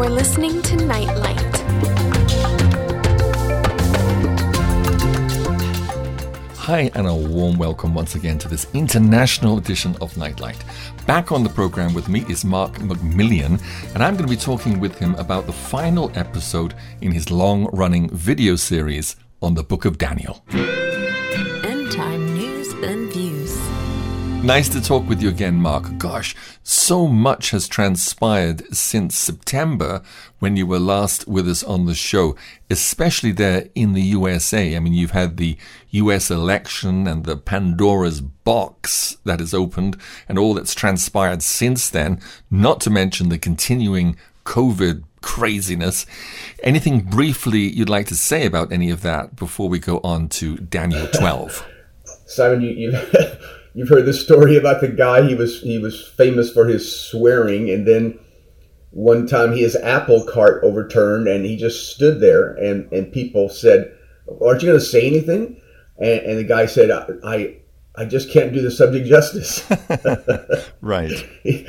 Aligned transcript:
You're 0.00 0.08
listening 0.08 0.62
to 0.62 0.76
Nightlight. 0.76 1.56
Hi, 6.56 6.90
and 6.94 7.06
a 7.06 7.14
warm 7.14 7.58
welcome 7.58 7.92
once 7.92 8.14
again 8.14 8.38
to 8.38 8.48
this 8.48 8.66
international 8.72 9.58
edition 9.58 9.94
of 10.00 10.16
Nightlight. 10.16 10.64
Back 11.06 11.32
on 11.32 11.42
the 11.42 11.50
program 11.50 11.92
with 11.92 12.08
me 12.08 12.24
is 12.30 12.46
Mark 12.46 12.76
McMillian, 12.76 13.60
and 13.92 14.02
I'm 14.02 14.16
going 14.16 14.26
to 14.26 14.34
be 14.34 14.40
talking 14.40 14.80
with 14.80 14.98
him 14.98 15.14
about 15.16 15.44
the 15.44 15.52
final 15.52 16.10
episode 16.14 16.72
in 17.02 17.12
his 17.12 17.30
long 17.30 17.66
running 17.74 18.08
video 18.08 18.56
series 18.56 19.16
on 19.42 19.52
the 19.52 19.62
Book 19.62 19.84
of 19.84 19.98
Daniel. 19.98 20.42
Nice 24.42 24.70
to 24.70 24.80
talk 24.80 25.06
with 25.06 25.20
you 25.20 25.28
again, 25.28 25.56
Mark. 25.56 25.98
Gosh, 25.98 26.34
so 26.62 27.06
much 27.06 27.50
has 27.50 27.68
transpired 27.68 28.74
since 28.74 29.14
September 29.14 30.02
when 30.38 30.56
you 30.56 30.66
were 30.66 30.78
last 30.78 31.28
with 31.28 31.46
us 31.46 31.62
on 31.62 31.84
the 31.84 31.94
show, 31.94 32.34
especially 32.70 33.32
there 33.32 33.68
in 33.74 33.92
the 33.92 34.00
USA. 34.00 34.74
I 34.74 34.80
mean, 34.80 34.94
you've 34.94 35.10
had 35.10 35.36
the 35.36 35.58
US 35.90 36.30
election 36.30 37.06
and 37.06 37.24
the 37.24 37.36
Pandora's 37.36 38.22
box 38.22 39.18
that 39.24 39.40
has 39.40 39.52
opened 39.52 39.98
and 40.26 40.38
all 40.38 40.54
that's 40.54 40.74
transpired 40.74 41.42
since 41.42 41.90
then, 41.90 42.18
not 42.50 42.80
to 42.80 42.90
mention 42.90 43.28
the 43.28 43.38
continuing 43.38 44.16
COVID 44.46 45.04
craziness. 45.20 46.06
Anything 46.62 47.02
briefly 47.02 47.60
you'd 47.60 47.90
like 47.90 48.06
to 48.06 48.16
say 48.16 48.46
about 48.46 48.72
any 48.72 48.88
of 48.88 49.02
that 49.02 49.36
before 49.36 49.68
we 49.68 49.78
go 49.78 50.00
on 50.02 50.30
to 50.30 50.56
Daniel 50.56 51.06
12? 51.08 51.66
Simon, 52.26 52.62
you, 52.62 52.70
you 52.70 52.98
you've 53.74 53.88
heard 53.88 54.06
the 54.06 54.12
story 54.12 54.56
about 54.56 54.80
the 54.80 54.88
guy. 54.88 55.26
He 55.26 55.34
was 55.34 55.60
he 55.60 55.78
was 55.78 56.06
famous 56.06 56.52
for 56.52 56.66
his 56.66 57.00
swearing, 57.00 57.70
and 57.70 57.86
then 57.86 58.18
one 58.90 59.26
time 59.26 59.52
his 59.52 59.76
apple 59.76 60.24
cart 60.24 60.62
overturned, 60.64 61.28
and 61.28 61.44
he 61.44 61.56
just 61.56 61.94
stood 61.94 62.20
there, 62.20 62.54
and 62.54 62.90
and 62.92 63.12
people 63.12 63.48
said, 63.48 63.96
"Aren't 64.40 64.62
you 64.62 64.68
going 64.68 64.80
to 64.80 64.84
say 64.84 65.06
anything?" 65.06 65.60
And, 65.98 66.20
and 66.20 66.38
the 66.38 66.44
guy 66.44 66.66
said, 66.66 66.90
I, 66.90 67.06
"I 67.24 67.56
I 67.96 68.04
just 68.04 68.30
can't 68.30 68.52
do 68.52 68.62
the 68.62 68.70
subject 68.70 69.06
justice." 69.06 69.68
right. 70.80 71.12
he, 71.42 71.66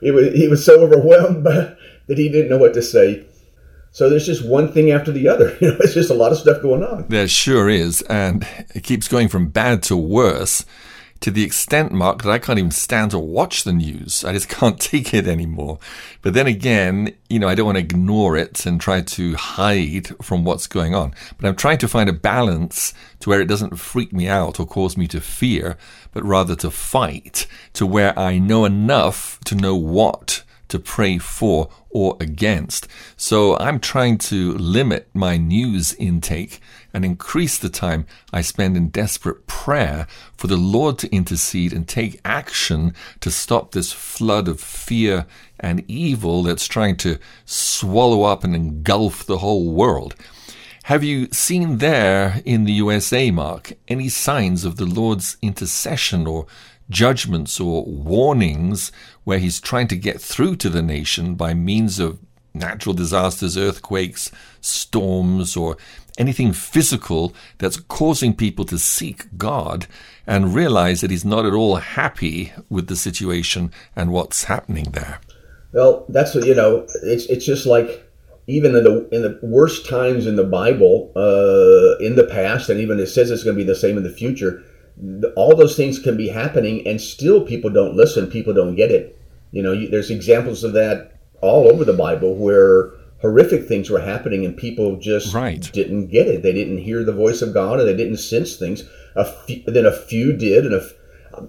he 0.00 0.10
was 0.10 0.34
he 0.34 0.48
was 0.48 0.64
so 0.64 0.82
overwhelmed 0.82 1.44
by, 1.44 1.74
that 2.06 2.18
he 2.18 2.28
didn't 2.28 2.50
know 2.50 2.58
what 2.58 2.74
to 2.74 2.82
say. 2.82 3.26
So 3.92 4.08
there's 4.08 4.26
just 4.26 4.46
one 4.46 4.72
thing 4.72 4.92
after 4.92 5.10
the 5.10 5.26
other. 5.26 5.56
You 5.60 5.72
know, 5.72 5.78
it's 5.80 5.94
just 5.94 6.10
a 6.10 6.14
lot 6.14 6.30
of 6.30 6.38
stuff 6.38 6.62
going 6.62 6.84
on. 6.84 7.06
There 7.08 7.26
sure 7.26 7.68
is, 7.68 8.02
and 8.02 8.46
it 8.74 8.84
keeps 8.84 9.08
going 9.08 9.28
from 9.28 9.48
bad 9.48 9.82
to 9.84 9.96
worse 9.96 10.64
to 11.20 11.30
the 11.30 11.44
extent, 11.44 11.92
Mark, 11.92 12.22
that 12.22 12.30
I 12.30 12.38
can't 12.38 12.58
even 12.58 12.70
stand 12.70 13.10
to 13.10 13.18
watch 13.18 13.64
the 13.64 13.72
news. 13.72 14.24
I 14.24 14.32
just 14.32 14.48
can't 14.60 14.80
take 14.80 15.12
it 15.12 15.26
anymore. 15.26 15.78
But 16.22 16.34
then 16.34 16.46
again, 16.46 17.14
you 17.28 17.38
know, 17.38 17.48
I 17.48 17.54
don't 17.54 17.66
want 17.66 17.76
to 17.76 17.84
ignore 17.84 18.36
it 18.36 18.64
and 18.66 18.80
try 18.80 19.02
to 19.02 19.34
hide 19.34 20.08
from 20.22 20.44
what's 20.44 20.66
going 20.66 20.94
on. 20.94 21.14
But 21.38 21.48
I'm 21.48 21.56
trying 21.56 21.78
to 21.78 21.88
find 21.88 22.08
a 22.08 22.14
balance 22.14 22.94
to 23.20 23.28
where 23.28 23.40
it 23.40 23.48
doesn't 23.48 23.76
freak 23.76 24.12
me 24.12 24.28
out 24.28 24.58
or 24.58 24.66
cause 24.66 24.96
me 24.96 25.06
to 25.08 25.20
fear, 25.20 25.76
but 26.12 26.24
rather 26.24 26.56
to 26.56 26.70
fight 26.70 27.46
to 27.74 27.86
where 27.86 28.18
I 28.18 28.38
know 28.38 28.64
enough 28.64 29.38
to 29.44 29.54
know 29.54 29.76
what 29.76 30.42
to 30.68 30.78
pray 30.78 31.18
for 31.18 31.68
or 31.90 32.16
against. 32.20 32.86
So 33.16 33.58
I'm 33.58 33.80
trying 33.80 34.18
to 34.18 34.54
limit 34.54 35.10
my 35.12 35.36
news 35.36 35.92
intake 35.94 36.60
and 36.92 37.04
increase 37.04 37.58
the 37.58 37.68
time 37.68 38.06
I 38.32 38.42
spend 38.42 38.76
in 38.76 38.88
desperate 38.88 39.46
prayer 39.46 40.06
for 40.36 40.46
the 40.46 40.56
Lord 40.56 40.98
to 40.98 41.14
intercede 41.14 41.72
and 41.72 41.86
take 41.86 42.20
action 42.24 42.94
to 43.20 43.30
stop 43.30 43.72
this 43.72 43.92
flood 43.92 44.48
of 44.48 44.60
fear 44.60 45.26
and 45.58 45.84
evil 45.88 46.42
that's 46.42 46.66
trying 46.66 46.96
to 46.98 47.18
swallow 47.44 48.22
up 48.22 48.44
and 48.44 48.54
engulf 48.54 49.24
the 49.24 49.38
whole 49.38 49.72
world. 49.72 50.14
Have 50.84 51.04
you 51.04 51.28
seen 51.30 51.78
there 51.78 52.42
in 52.44 52.64
the 52.64 52.72
USA, 52.72 53.30
Mark, 53.30 53.74
any 53.86 54.08
signs 54.08 54.64
of 54.64 54.76
the 54.76 54.86
Lord's 54.86 55.36
intercession 55.42 56.26
or 56.26 56.46
judgments 56.88 57.60
or 57.60 57.84
warnings 57.84 58.90
where 59.24 59.38
he's 59.38 59.60
trying 59.60 59.88
to 59.88 59.96
get 59.96 60.20
through 60.20 60.56
to 60.56 60.68
the 60.68 60.82
nation 60.82 61.36
by 61.36 61.54
means 61.54 62.00
of 62.00 62.18
natural 62.54 62.94
disasters, 62.94 63.56
earthquakes, 63.56 64.30
storms, 64.60 65.56
or 65.56 65.76
anything 66.18 66.52
physical 66.52 67.34
that's 67.58 67.78
causing 67.78 68.34
people 68.34 68.64
to 68.66 68.78
seek 68.78 69.26
God 69.36 69.86
and 70.26 70.54
realize 70.54 71.00
that 71.00 71.10
He's 71.10 71.24
not 71.24 71.46
at 71.46 71.54
all 71.54 71.76
happy 71.76 72.52
with 72.68 72.88
the 72.88 72.96
situation 72.96 73.72
and 73.96 74.12
what's 74.12 74.44
happening 74.44 74.90
there. 74.92 75.20
Well, 75.72 76.04
that's 76.08 76.34
you 76.34 76.54
know. 76.54 76.86
It's 77.02 77.26
it's 77.26 77.44
just 77.44 77.66
like 77.66 78.04
even 78.46 78.74
in 78.74 78.84
the 78.84 79.08
in 79.14 79.22
the 79.22 79.38
worst 79.42 79.88
times 79.88 80.26
in 80.26 80.36
the 80.36 80.44
Bible, 80.44 81.12
uh, 81.14 81.96
in 82.04 82.16
the 82.16 82.28
past, 82.30 82.68
and 82.68 82.80
even 82.80 82.98
it 82.98 83.06
says 83.06 83.30
it's 83.30 83.44
going 83.44 83.56
to 83.56 83.62
be 83.62 83.66
the 83.66 83.74
same 83.74 83.96
in 83.96 84.02
the 84.02 84.10
future. 84.10 84.62
All 85.36 85.56
those 85.56 85.76
things 85.76 85.98
can 85.98 86.16
be 86.16 86.28
happening, 86.28 86.86
and 86.86 87.00
still 87.00 87.46
people 87.46 87.70
don't 87.70 87.96
listen. 87.96 88.26
People 88.26 88.52
don't 88.52 88.74
get 88.74 88.90
it. 88.90 89.16
You 89.52 89.62
know, 89.62 89.72
you, 89.72 89.88
there's 89.88 90.10
examples 90.10 90.64
of 90.64 90.72
that 90.74 91.19
all 91.40 91.70
over 91.70 91.84
the 91.84 91.92
Bible 91.92 92.34
where 92.34 92.92
horrific 93.20 93.66
things 93.66 93.90
were 93.90 94.00
happening 94.00 94.44
and 94.44 94.56
people 94.56 94.96
just 94.96 95.34
right. 95.34 95.70
didn't 95.72 96.08
get 96.08 96.26
it. 96.26 96.42
They 96.42 96.52
didn't 96.52 96.78
hear 96.78 97.04
the 97.04 97.12
voice 97.12 97.42
of 97.42 97.54
God 97.54 97.78
and 97.78 97.88
they 97.88 97.96
didn't 97.96 98.18
sense 98.18 98.56
things. 98.56 98.84
A 99.16 99.24
few, 99.24 99.62
then 99.66 99.86
a 99.86 99.92
few 99.92 100.32
did, 100.32 100.66
and 100.66 100.80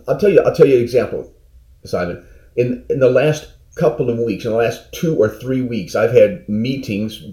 I'll 0.08 0.18
tell 0.18 0.30
you. 0.30 0.42
I'll 0.42 0.56
tell 0.56 0.66
you 0.66 0.78
an 0.78 0.82
example, 0.82 1.32
Simon. 1.86 2.26
In 2.56 2.84
in 2.90 3.00
the 3.00 3.10
last 3.10 3.52
couple 3.76 4.10
of 4.10 4.18
weeks, 4.18 4.46
in 4.46 4.52
the 4.52 4.58
last 4.58 4.92
two 4.92 5.16
or 5.16 5.30
three 5.30 5.62
weeks, 5.62 5.96
I've 5.96 6.12
had 6.12 6.48
meetings 6.50 7.24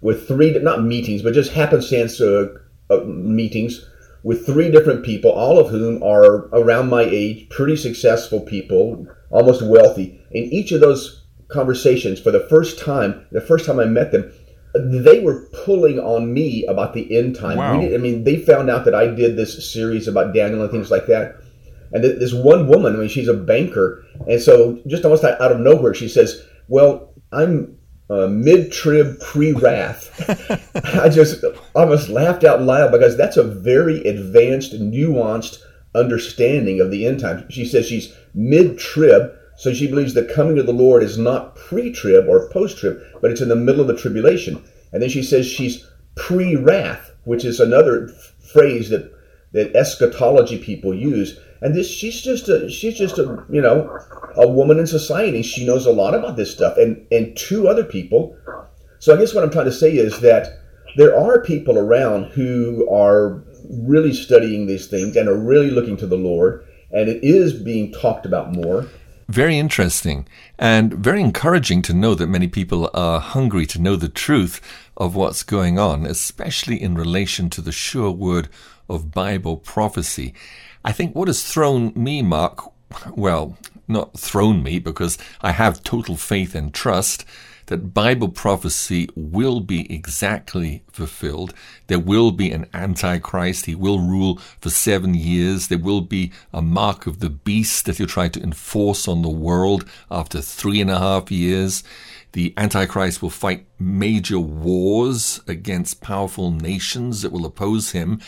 with 0.00 0.26
three 0.26 0.50
not 0.58 0.82
meetings, 0.82 1.22
but 1.22 1.34
just 1.34 1.52
happenstance 1.52 2.20
uh, 2.20 2.48
uh, 2.90 3.00
meetings 3.04 3.88
with 4.22 4.44
three 4.44 4.70
different 4.72 5.04
people, 5.04 5.30
all 5.30 5.58
of 5.58 5.68
whom 5.68 6.02
are 6.02 6.48
around 6.52 6.88
my 6.88 7.02
age, 7.02 7.48
pretty 7.48 7.76
successful 7.76 8.40
people, 8.40 9.06
almost 9.30 9.62
wealthy. 9.62 10.20
In 10.32 10.44
each 10.44 10.72
of 10.72 10.80
those 10.80 11.25
conversations 11.48 12.20
for 12.20 12.30
the 12.30 12.46
first 12.48 12.78
time, 12.78 13.26
the 13.32 13.40
first 13.40 13.66
time 13.66 13.78
I 13.78 13.84
met 13.84 14.12
them, 14.12 14.32
they 14.74 15.20
were 15.20 15.48
pulling 15.64 15.98
on 15.98 16.32
me 16.32 16.64
about 16.66 16.94
the 16.94 17.16
end 17.16 17.36
time. 17.36 17.56
Wow. 17.56 17.80
Did, 17.80 17.94
I 17.94 17.98
mean, 17.98 18.24
they 18.24 18.36
found 18.36 18.70
out 18.70 18.84
that 18.84 18.94
I 18.94 19.06
did 19.06 19.36
this 19.36 19.72
series 19.72 20.08
about 20.08 20.34
Daniel 20.34 20.62
and 20.62 20.70
things 20.70 20.90
like 20.90 21.06
that. 21.06 21.36
And 21.92 22.02
th- 22.02 22.18
this 22.18 22.32
one 22.32 22.66
woman, 22.68 22.94
I 22.94 22.98
mean, 22.98 23.08
she's 23.08 23.28
a 23.28 23.34
banker, 23.34 24.04
and 24.26 24.40
so 24.40 24.80
just 24.86 25.04
almost 25.04 25.24
out 25.24 25.52
of 25.52 25.60
nowhere, 25.60 25.94
she 25.94 26.08
says, 26.08 26.44
"Well, 26.68 27.14
I'm 27.32 27.78
uh, 28.10 28.26
mid-trib, 28.26 29.20
pre-wrath." 29.20 30.10
I 31.00 31.08
just 31.08 31.44
almost 31.74 32.08
laughed 32.08 32.44
out 32.44 32.62
loud 32.62 32.90
because 32.90 33.16
that's 33.16 33.36
a 33.36 33.44
very 33.44 34.02
advanced, 34.02 34.72
nuanced 34.72 35.58
understanding 35.94 36.80
of 36.80 36.90
the 36.90 37.06
end 37.06 37.20
time. 37.20 37.48
She 37.50 37.64
says 37.64 37.86
she's 37.86 38.12
mid-trib, 38.34 39.32
so 39.56 39.72
she 39.72 39.86
believes 39.86 40.14
the 40.14 40.24
coming 40.24 40.58
of 40.58 40.66
the 40.66 40.72
Lord 40.72 41.02
is 41.02 41.16
not 41.18 41.56
pre 41.56 41.90
trib 41.90 42.28
or 42.28 42.48
post 42.50 42.78
trib, 42.78 43.00
but 43.20 43.30
it's 43.30 43.40
in 43.40 43.48
the 43.48 43.56
middle 43.56 43.80
of 43.80 43.86
the 43.86 43.96
tribulation. 43.96 44.62
And 44.92 45.02
then 45.02 45.08
she 45.08 45.22
says 45.22 45.46
she's 45.46 45.86
pre 46.14 46.56
wrath, 46.56 47.12
which 47.24 47.44
is 47.44 47.58
another 47.58 48.08
phrase 48.52 48.90
that, 48.90 49.12
that 49.52 49.74
eschatology 49.74 50.58
people 50.58 50.94
use. 50.94 51.38
And 51.62 51.74
this 51.74 51.90
she's 51.90 52.20
just 52.20 52.48
a 52.48 52.68
she's 52.68 52.96
just 52.98 53.18
a 53.18 53.44
you 53.48 53.62
know 53.62 53.98
a 54.36 54.46
woman 54.46 54.78
in 54.78 54.86
society. 54.86 55.42
She 55.42 55.66
knows 55.66 55.86
a 55.86 55.92
lot 55.92 56.14
about 56.14 56.36
this 56.36 56.52
stuff, 56.52 56.76
and 56.76 57.06
and 57.10 57.34
two 57.36 57.66
other 57.66 57.84
people. 57.84 58.36
So 58.98 59.14
I 59.14 59.18
guess 59.18 59.34
what 59.34 59.42
I'm 59.42 59.50
trying 59.50 59.64
to 59.64 59.72
say 59.72 59.96
is 59.96 60.20
that 60.20 60.60
there 60.96 61.18
are 61.18 61.42
people 61.42 61.78
around 61.78 62.24
who 62.24 62.88
are 62.90 63.42
really 63.70 64.12
studying 64.12 64.66
these 64.66 64.86
things 64.86 65.16
and 65.16 65.28
are 65.28 65.38
really 65.38 65.70
looking 65.70 65.96
to 65.96 66.06
the 66.06 66.16
Lord, 66.16 66.66
and 66.90 67.08
it 67.08 67.24
is 67.24 67.54
being 67.54 67.90
talked 67.92 68.26
about 68.26 68.52
more. 68.52 68.86
Very 69.28 69.58
interesting 69.58 70.28
and 70.56 70.92
very 70.94 71.20
encouraging 71.20 71.82
to 71.82 71.94
know 71.94 72.14
that 72.14 72.28
many 72.28 72.46
people 72.46 72.88
are 72.94 73.18
hungry 73.18 73.66
to 73.66 73.80
know 73.80 73.96
the 73.96 74.08
truth 74.08 74.60
of 74.96 75.16
what's 75.16 75.42
going 75.42 75.80
on, 75.80 76.06
especially 76.06 76.80
in 76.80 76.94
relation 76.94 77.50
to 77.50 77.60
the 77.60 77.72
sure 77.72 78.12
word 78.12 78.48
of 78.88 79.10
Bible 79.10 79.56
prophecy. 79.56 80.32
I 80.84 80.92
think 80.92 81.16
what 81.16 81.26
has 81.26 81.42
thrown 81.42 81.92
me, 81.96 82.22
Mark, 82.22 82.62
well, 83.16 83.58
not 83.88 84.18
thrown 84.18 84.62
me 84.62 84.78
because 84.78 85.18
I 85.40 85.50
have 85.50 85.82
total 85.82 86.16
faith 86.16 86.54
and 86.54 86.72
trust 86.72 87.24
that 87.66 87.92
Bible 87.92 88.28
prophecy 88.28 89.08
will 89.14 89.60
be 89.60 89.92
exactly 89.92 90.82
fulfilled. 90.90 91.52
There 91.88 91.98
will 91.98 92.30
be 92.30 92.50
an 92.50 92.66
Antichrist. 92.72 93.66
He 93.66 93.74
will 93.74 93.98
rule 93.98 94.38
for 94.60 94.70
seven 94.70 95.14
years. 95.14 95.68
There 95.68 95.78
will 95.78 96.00
be 96.00 96.32
a 96.52 96.62
mark 96.62 97.06
of 97.06 97.20
the 97.20 97.30
beast 97.30 97.86
that 97.86 97.98
he'll 97.98 98.06
try 98.06 98.28
to 98.28 98.42
enforce 98.42 99.08
on 99.08 99.22
the 99.22 99.28
world 99.28 99.84
after 100.10 100.40
three 100.40 100.80
and 100.80 100.90
a 100.90 100.98
half 100.98 101.30
years. 101.30 101.82
The 102.32 102.54
Antichrist 102.56 103.22
will 103.22 103.30
fight 103.30 103.66
major 103.78 104.38
wars 104.38 105.40
against 105.48 106.00
powerful 106.00 106.50
nations 106.50 107.22
that 107.22 107.32
will 107.32 107.46
oppose 107.46 107.92
him. 107.92 108.20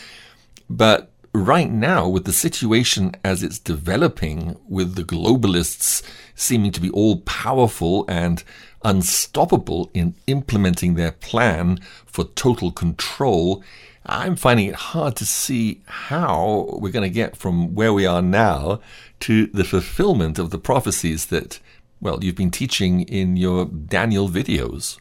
But 0.69 1.11
right 1.33 1.69
now, 1.69 2.07
with 2.07 2.25
the 2.25 2.33
situation 2.33 3.11
as 3.23 3.43
it's 3.43 3.59
developing, 3.59 4.57
with 4.67 4.95
the 4.95 5.03
globalists 5.03 6.01
seeming 6.35 6.71
to 6.71 6.81
be 6.81 6.89
all 6.89 7.21
powerful 7.21 8.05
and 8.07 8.43
unstoppable 8.83 9.89
in 9.93 10.15
implementing 10.27 10.95
their 10.95 11.11
plan 11.11 11.79
for 12.05 12.25
total 12.25 12.71
control, 12.71 13.63
I'm 14.05 14.35
finding 14.35 14.67
it 14.67 14.75
hard 14.75 15.15
to 15.17 15.25
see 15.25 15.81
how 15.85 16.77
we're 16.79 16.91
going 16.91 17.09
to 17.09 17.13
get 17.13 17.35
from 17.35 17.75
where 17.75 17.93
we 17.93 18.05
are 18.05 18.21
now 18.21 18.79
to 19.21 19.47
the 19.47 19.63
fulfillment 19.63 20.39
of 20.39 20.49
the 20.49 20.57
prophecies 20.57 21.27
that, 21.27 21.59
well, 22.01 22.23
you've 22.23 22.35
been 22.35 22.51
teaching 22.51 23.01
in 23.01 23.37
your 23.37 23.65
Daniel 23.65 24.29
videos. 24.29 24.97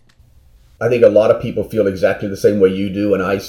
I 0.80 0.88
think 0.88 1.02
a 1.02 1.08
lot 1.08 1.30
of 1.30 1.42
people 1.42 1.64
feel 1.64 1.86
exactly 1.86 2.28
the 2.28 2.36
same 2.36 2.60
way 2.60 2.69
you 2.69 2.88
do, 2.90 3.14
and 3.14 3.22
I 3.22 3.40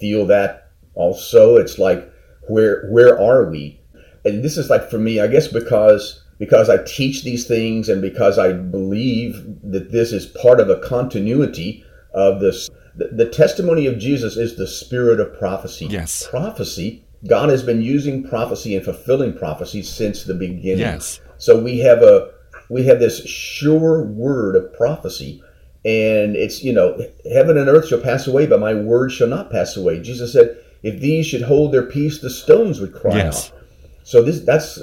feel 0.00 0.26
that 0.26 0.70
also. 0.94 1.56
It's 1.56 1.78
like, 1.78 2.10
where 2.48 2.88
where 2.88 3.18
are 3.20 3.50
we? 3.50 3.80
And 4.24 4.42
this 4.42 4.56
is 4.56 4.70
like 4.70 4.88
for 4.90 4.98
me, 4.98 5.20
I 5.20 5.26
guess 5.26 5.48
because 5.48 6.21
because 6.42 6.68
I 6.68 6.82
teach 6.82 7.22
these 7.22 7.46
things 7.46 7.88
and 7.88 8.02
because 8.02 8.36
I 8.36 8.52
believe 8.52 9.44
that 9.62 9.92
this 9.92 10.10
is 10.10 10.26
part 10.26 10.58
of 10.58 10.68
a 10.68 10.80
continuity 10.80 11.84
of 12.14 12.40
this. 12.40 12.68
The, 12.96 13.10
the 13.12 13.26
testimony 13.26 13.86
of 13.86 13.96
Jesus 13.96 14.36
is 14.36 14.56
the 14.56 14.66
spirit 14.66 15.20
of 15.20 15.38
prophecy. 15.38 15.86
Yes. 15.86 16.26
Prophecy. 16.28 17.04
God 17.28 17.48
has 17.50 17.62
been 17.62 17.80
using 17.80 18.28
prophecy 18.28 18.74
and 18.74 18.84
fulfilling 18.84 19.38
prophecy 19.38 19.84
since 19.84 20.24
the 20.24 20.34
beginning. 20.34 20.80
Yes. 20.80 21.20
So 21.38 21.62
we 21.62 21.78
have 21.78 22.02
a 22.02 22.32
we 22.68 22.86
have 22.86 22.98
this 22.98 23.24
sure 23.24 24.02
word 24.02 24.56
of 24.56 24.74
prophecy 24.74 25.40
and 25.84 26.34
it's 26.34 26.64
you 26.64 26.72
know 26.72 26.98
heaven 27.32 27.56
and 27.56 27.68
earth 27.68 27.86
shall 27.86 28.00
pass 28.00 28.26
away 28.26 28.48
but 28.48 28.58
my 28.58 28.74
word 28.74 29.10
shall 29.12 29.26
not 29.26 29.50
pass 29.50 29.76
away 29.76 30.00
jesus 30.00 30.32
said 30.32 30.56
if 30.84 31.00
these 31.00 31.26
should 31.26 31.42
hold 31.42 31.72
their 31.72 31.82
peace 31.86 32.20
the 32.20 32.30
stones 32.30 32.80
would 32.80 32.94
cry 32.94 33.16
Yes. 33.16 33.50
out 33.50 33.61
so 34.04 34.22
this 34.22 34.40
that's 34.40 34.80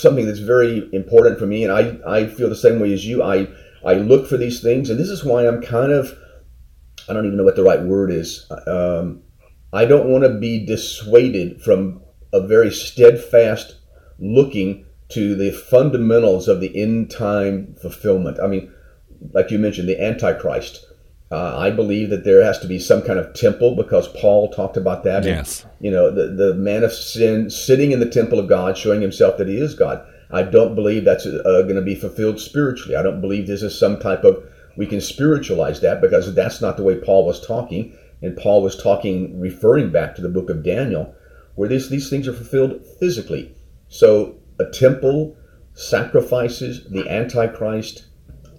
something 0.00 0.26
that's 0.26 0.38
very 0.38 0.88
important 0.92 1.38
for 1.38 1.46
me 1.46 1.64
and 1.64 1.72
i 1.72 1.96
i 2.06 2.26
feel 2.26 2.48
the 2.48 2.56
same 2.56 2.80
way 2.80 2.92
as 2.92 3.06
you 3.06 3.22
i 3.22 3.46
i 3.84 3.94
look 3.94 4.26
for 4.26 4.36
these 4.36 4.60
things 4.60 4.90
and 4.90 4.98
this 4.98 5.08
is 5.08 5.24
why 5.24 5.46
i'm 5.46 5.60
kind 5.60 5.92
of 5.92 6.16
i 7.08 7.12
don't 7.12 7.26
even 7.26 7.36
know 7.36 7.44
what 7.44 7.56
the 7.56 7.62
right 7.62 7.82
word 7.82 8.10
is 8.10 8.50
um, 8.66 9.22
i 9.72 9.84
don't 9.84 10.08
want 10.08 10.24
to 10.24 10.38
be 10.38 10.64
dissuaded 10.64 11.60
from 11.62 12.00
a 12.32 12.46
very 12.46 12.70
steadfast 12.70 13.76
looking 14.18 14.84
to 15.08 15.34
the 15.34 15.50
fundamentals 15.50 16.46
of 16.46 16.60
the 16.60 16.80
end 16.80 17.10
time 17.10 17.74
fulfillment 17.80 18.38
i 18.42 18.46
mean 18.46 18.72
like 19.32 19.50
you 19.50 19.58
mentioned, 19.58 19.88
the 19.88 20.02
Antichrist. 20.02 20.86
Uh, 21.32 21.56
I 21.56 21.70
believe 21.70 22.10
that 22.10 22.24
there 22.24 22.42
has 22.42 22.58
to 22.58 22.66
be 22.66 22.80
some 22.80 23.02
kind 23.02 23.18
of 23.18 23.34
temple 23.34 23.76
because 23.76 24.08
Paul 24.08 24.50
talked 24.50 24.76
about 24.76 25.04
that. 25.04 25.24
Yes. 25.24 25.64
you 25.78 25.90
know, 25.90 26.10
the, 26.10 26.26
the 26.26 26.54
man 26.54 26.82
of 26.82 26.92
sin 26.92 27.48
sitting 27.50 27.92
in 27.92 28.00
the 28.00 28.08
temple 28.08 28.40
of 28.40 28.48
God, 28.48 28.76
showing 28.76 29.00
himself 29.00 29.38
that 29.38 29.46
he 29.46 29.58
is 29.58 29.74
God. 29.74 30.04
I 30.32 30.42
don't 30.42 30.74
believe 30.74 31.04
that's 31.04 31.26
uh, 31.26 31.62
going 31.62 31.76
to 31.76 31.82
be 31.82 31.94
fulfilled 31.94 32.40
spiritually. 32.40 32.96
I 32.96 33.02
don't 33.02 33.20
believe 33.20 33.46
this 33.46 33.62
is 33.62 33.78
some 33.78 34.00
type 34.00 34.24
of, 34.24 34.42
we 34.76 34.86
can 34.86 35.00
spiritualize 35.00 35.80
that 35.80 36.00
because 36.00 36.34
that's 36.34 36.60
not 36.60 36.76
the 36.76 36.82
way 36.82 36.96
Paul 36.96 37.24
was 37.24 37.44
talking. 37.44 37.96
And 38.22 38.36
Paul 38.36 38.62
was 38.62 38.80
talking, 38.80 39.40
referring 39.40 39.90
back 39.90 40.16
to 40.16 40.22
the 40.22 40.28
book 40.28 40.50
of 40.50 40.64
Daniel, 40.64 41.14
where 41.54 41.68
this, 41.68 41.88
these 41.88 42.10
things 42.10 42.26
are 42.26 42.32
fulfilled 42.32 42.84
physically. 42.98 43.54
So 43.88 44.36
a 44.58 44.66
temple, 44.66 45.36
sacrifices, 45.74 46.84
the 46.90 47.08
Antichrist, 47.08 48.06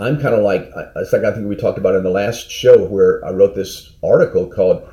I'm 0.02 0.20
kind 0.20 0.34
of 0.34 0.42
like 0.42 0.72
it's 0.96 1.14
like 1.14 1.24
I 1.24 1.32
think 1.32 1.48
we 1.48 1.56
talked 1.56 1.78
about 1.78 1.94
in 1.96 2.02
the 2.02 2.10
last 2.10 2.50
show 2.50 2.88
where 2.88 3.24
I 3.24 3.30
wrote 3.30 3.54
this 3.54 3.94
article 4.04 4.48
called 4.48 4.84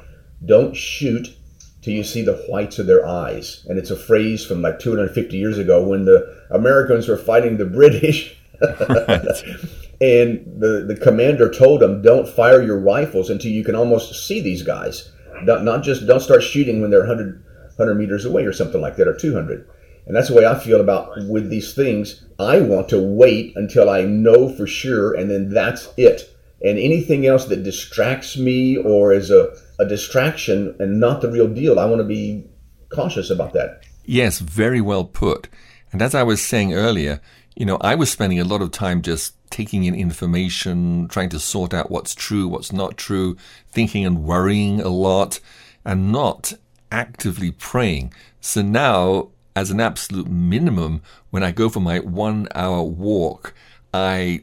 "Don't 0.45 0.77
Shoot 0.77 1.35
Till 1.81 1.95
You 1.95 2.05
See 2.05 2.21
the 2.21 2.37
Whites 2.49 2.79
of 2.79 2.87
Their 2.87 3.07
Eyes," 3.07 3.65
and 3.69 3.79
it's 3.79 3.91
a 3.91 3.97
phrase 3.97 4.45
from 4.45 4.61
like 4.61 4.79
250 4.79 5.35
years 5.35 5.57
ago 5.57 5.83
when 5.83 6.05
the 6.05 6.37
Americans 6.51 7.09
were 7.09 7.17
fighting 7.17 7.57
the 7.57 7.65
British, 7.81 8.37
and 8.61 10.45
the 10.61 10.85
the 10.87 10.99
commander 11.01 11.51
told 11.51 11.81
them, 11.81 12.03
"Don't 12.03 12.29
fire 12.29 12.61
your 12.61 12.79
rifles 12.79 13.31
until 13.31 13.51
you 13.51 13.65
can 13.65 13.75
almost 13.75 14.27
see 14.27 14.43
these 14.43 14.63
guys. 14.63 15.11
Not, 15.43 15.65
not 15.65 15.83
just 15.83 16.07
don't 16.07 16.21
start 16.21 16.43
shooting 16.43 16.83
when 16.83 16.91
they're 16.91 17.07
100 17.07 17.43
100 17.77 17.95
meters 17.95 18.27
away 18.27 18.45
or 18.45 18.53
something 18.53 18.83
like 18.83 18.97
that, 18.97 19.09
or 19.09 19.15
200." 19.15 19.67
And 20.09 20.17
that's 20.17 20.29
the 20.29 20.35
way 20.35 20.47
I 20.47 20.59
feel 20.59 20.81
about 20.81 21.13
with 21.29 21.51
these 21.51 21.75
things. 21.75 22.25
I 22.39 22.61
want 22.61 22.89
to 22.89 22.99
wait 22.99 23.53
until 23.57 23.91
I 23.91 24.03
know 24.03 24.49
for 24.49 24.67
sure, 24.67 25.15
and 25.15 25.31
then 25.31 25.51
that's 25.51 25.89
it. 25.99 26.35
And 26.65 26.79
anything 26.79 27.27
else 27.27 27.45
that 27.45 27.63
distracts 27.63 28.37
me 28.37 28.79
or 28.79 29.13
is 29.13 29.31
a, 29.31 29.55
a 29.79 29.85
distraction 29.85 30.75
and 30.81 30.99
not 30.99 31.21
the 31.21 31.31
real 31.31 31.47
deal, 31.47 31.79
I 31.79 31.85
want 31.85 32.01
to 32.01 32.05
be 32.05 32.47
cautious 32.89 33.29
about 33.29 33.53
that. 33.53 33.83
Yes, 34.05 34.39
very 34.39 34.81
well 34.81 35.05
put. 35.05 35.49
And 35.93 36.01
as 36.01 36.15
I 36.15 36.23
was 36.23 36.43
saying 36.43 36.73
earlier, 36.73 37.21
you 37.55 37.67
know, 37.67 37.77
I 37.83 37.95
was 37.95 38.11
spending 38.11 38.41
a 38.41 38.45
lot 38.45 38.63
of 38.63 38.71
time 38.71 39.03
just 39.03 39.35
taking 39.51 39.85
in 39.85 39.95
information, 39.95 41.09
trying 41.09 41.29
to 41.31 41.39
sort 41.39 41.75
out 41.75 41.91
what's 41.91 42.15
true, 42.15 42.49
what's 42.49 42.73
not 42.73 42.97
true, 42.97 43.37
thinking 43.71 44.07
and 44.07 44.25
worrying 44.25 44.81
a 44.81 44.89
lot, 44.89 45.39
and 45.85 46.11
not 46.11 46.55
actively 46.91 47.51
praying. 47.51 48.13
So 48.41 48.63
now 48.63 49.29
as 49.59 49.73
an 49.73 49.81
absolute 49.81 50.29
minimum, 50.29 51.03
when 51.31 51.43
I 51.43 51.51
go 51.51 51.69
for 51.69 51.81
my 51.81 51.99
one 51.99 52.47
hour 52.55 52.81
walk, 52.81 53.55
I 53.93 54.43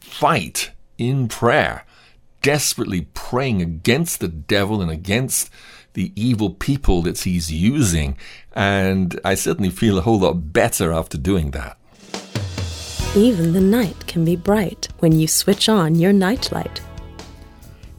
fight 0.00 0.70
in 0.96 1.28
prayer, 1.28 1.84
desperately 2.40 3.02
praying 3.12 3.60
against 3.60 4.20
the 4.20 4.28
devil 4.28 4.80
and 4.80 4.90
against 4.90 5.50
the 5.92 6.12
evil 6.16 6.48
people 6.48 7.02
that 7.02 7.20
he's 7.20 7.52
using. 7.52 8.16
And 8.54 9.20
I 9.22 9.34
certainly 9.34 9.68
feel 9.68 9.98
a 9.98 10.00
whole 10.00 10.20
lot 10.20 10.54
better 10.54 10.94
after 10.94 11.18
doing 11.18 11.50
that. 11.50 11.76
Even 13.14 13.52
the 13.52 13.60
night 13.60 14.06
can 14.06 14.24
be 14.24 14.34
bright 14.34 14.88
when 15.00 15.12
you 15.12 15.28
switch 15.28 15.68
on 15.68 15.96
your 15.96 16.14
nightlight. 16.14 16.80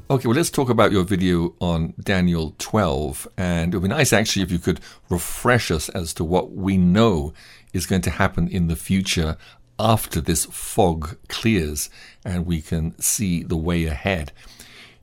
Okay, 0.07 0.27
well, 0.27 0.37
let's 0.37 0.51
talk 0.51 0.69
about 0.69 0.91
your 0.91 1.03
video 1.03 1.55
on 1.59 1.95
Daniel 1.99 2.53
12. 2.59 3.27
And 3.37 3.73
it 3.73 3.77
would 3.77 3.89
be 3.89 3.89
nice, 3.89 4.13
actually, 4.13 4.43
if 4.43 4.51
you 4.51 4.59
could 4.59 4.79
refresh 5.09 5.71
us 5.71 5.89
as 5.89 6.13
to 6.13 6.23
what 6.23 6.51
we 6.51 6.77
know 6.77 7.33
is 7.73 7.87
going 7.87 8.03
to 8.03 8.11
happen 8.11 8.47
in 8.47 8.67
the 8.67 8.75
future 8.75 9.35
after 9.79 10.21
this 10.21 10.45
fog 10.45 11.17
clears 11.27 11.89
and 12.23 12.45
we 12.45 12.61
can 12.61 12.95
see 13.01 13.41
the 13.41 13.57
way 13.57 13.85
ahead. 13.85 14.31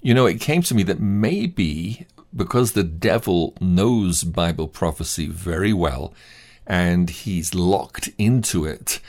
You 0.02 0.14
know, 0.14 0.26
it 0.26 0.40
came 0.40 0.62
to 0.62 0.74
me 0.74 0.84
that 0.84 1.00
maybe 1.00 2.06
because 2.32 2.72
the 2.72 2.84
devil 2.84 3.56
knows 3.60 4.22
Bible 4.22 4.68
prophecy 4.68 5.26
very 5.26 5.72
well 5.72 6.14
and 6.64 7.10
he's 7.10 7.56
locked 7.56 8.08
into 8.18 8.64
it, 8.64 9.00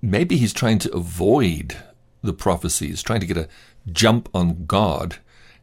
maybe 0.00 0.38
he's 0.38 0.54
trying 0.54 0.78
to 0.78 0.94
avoid 0.94 1.76
the 2.22 2.32
prophecies, 2.32 3.02
trying 3.02 3.20
to 3.20 3.26
get 3.26 3.36
a 3.36 3.48
jump 3.92 4.30
on 4.32 4.64
God 4.64 5.18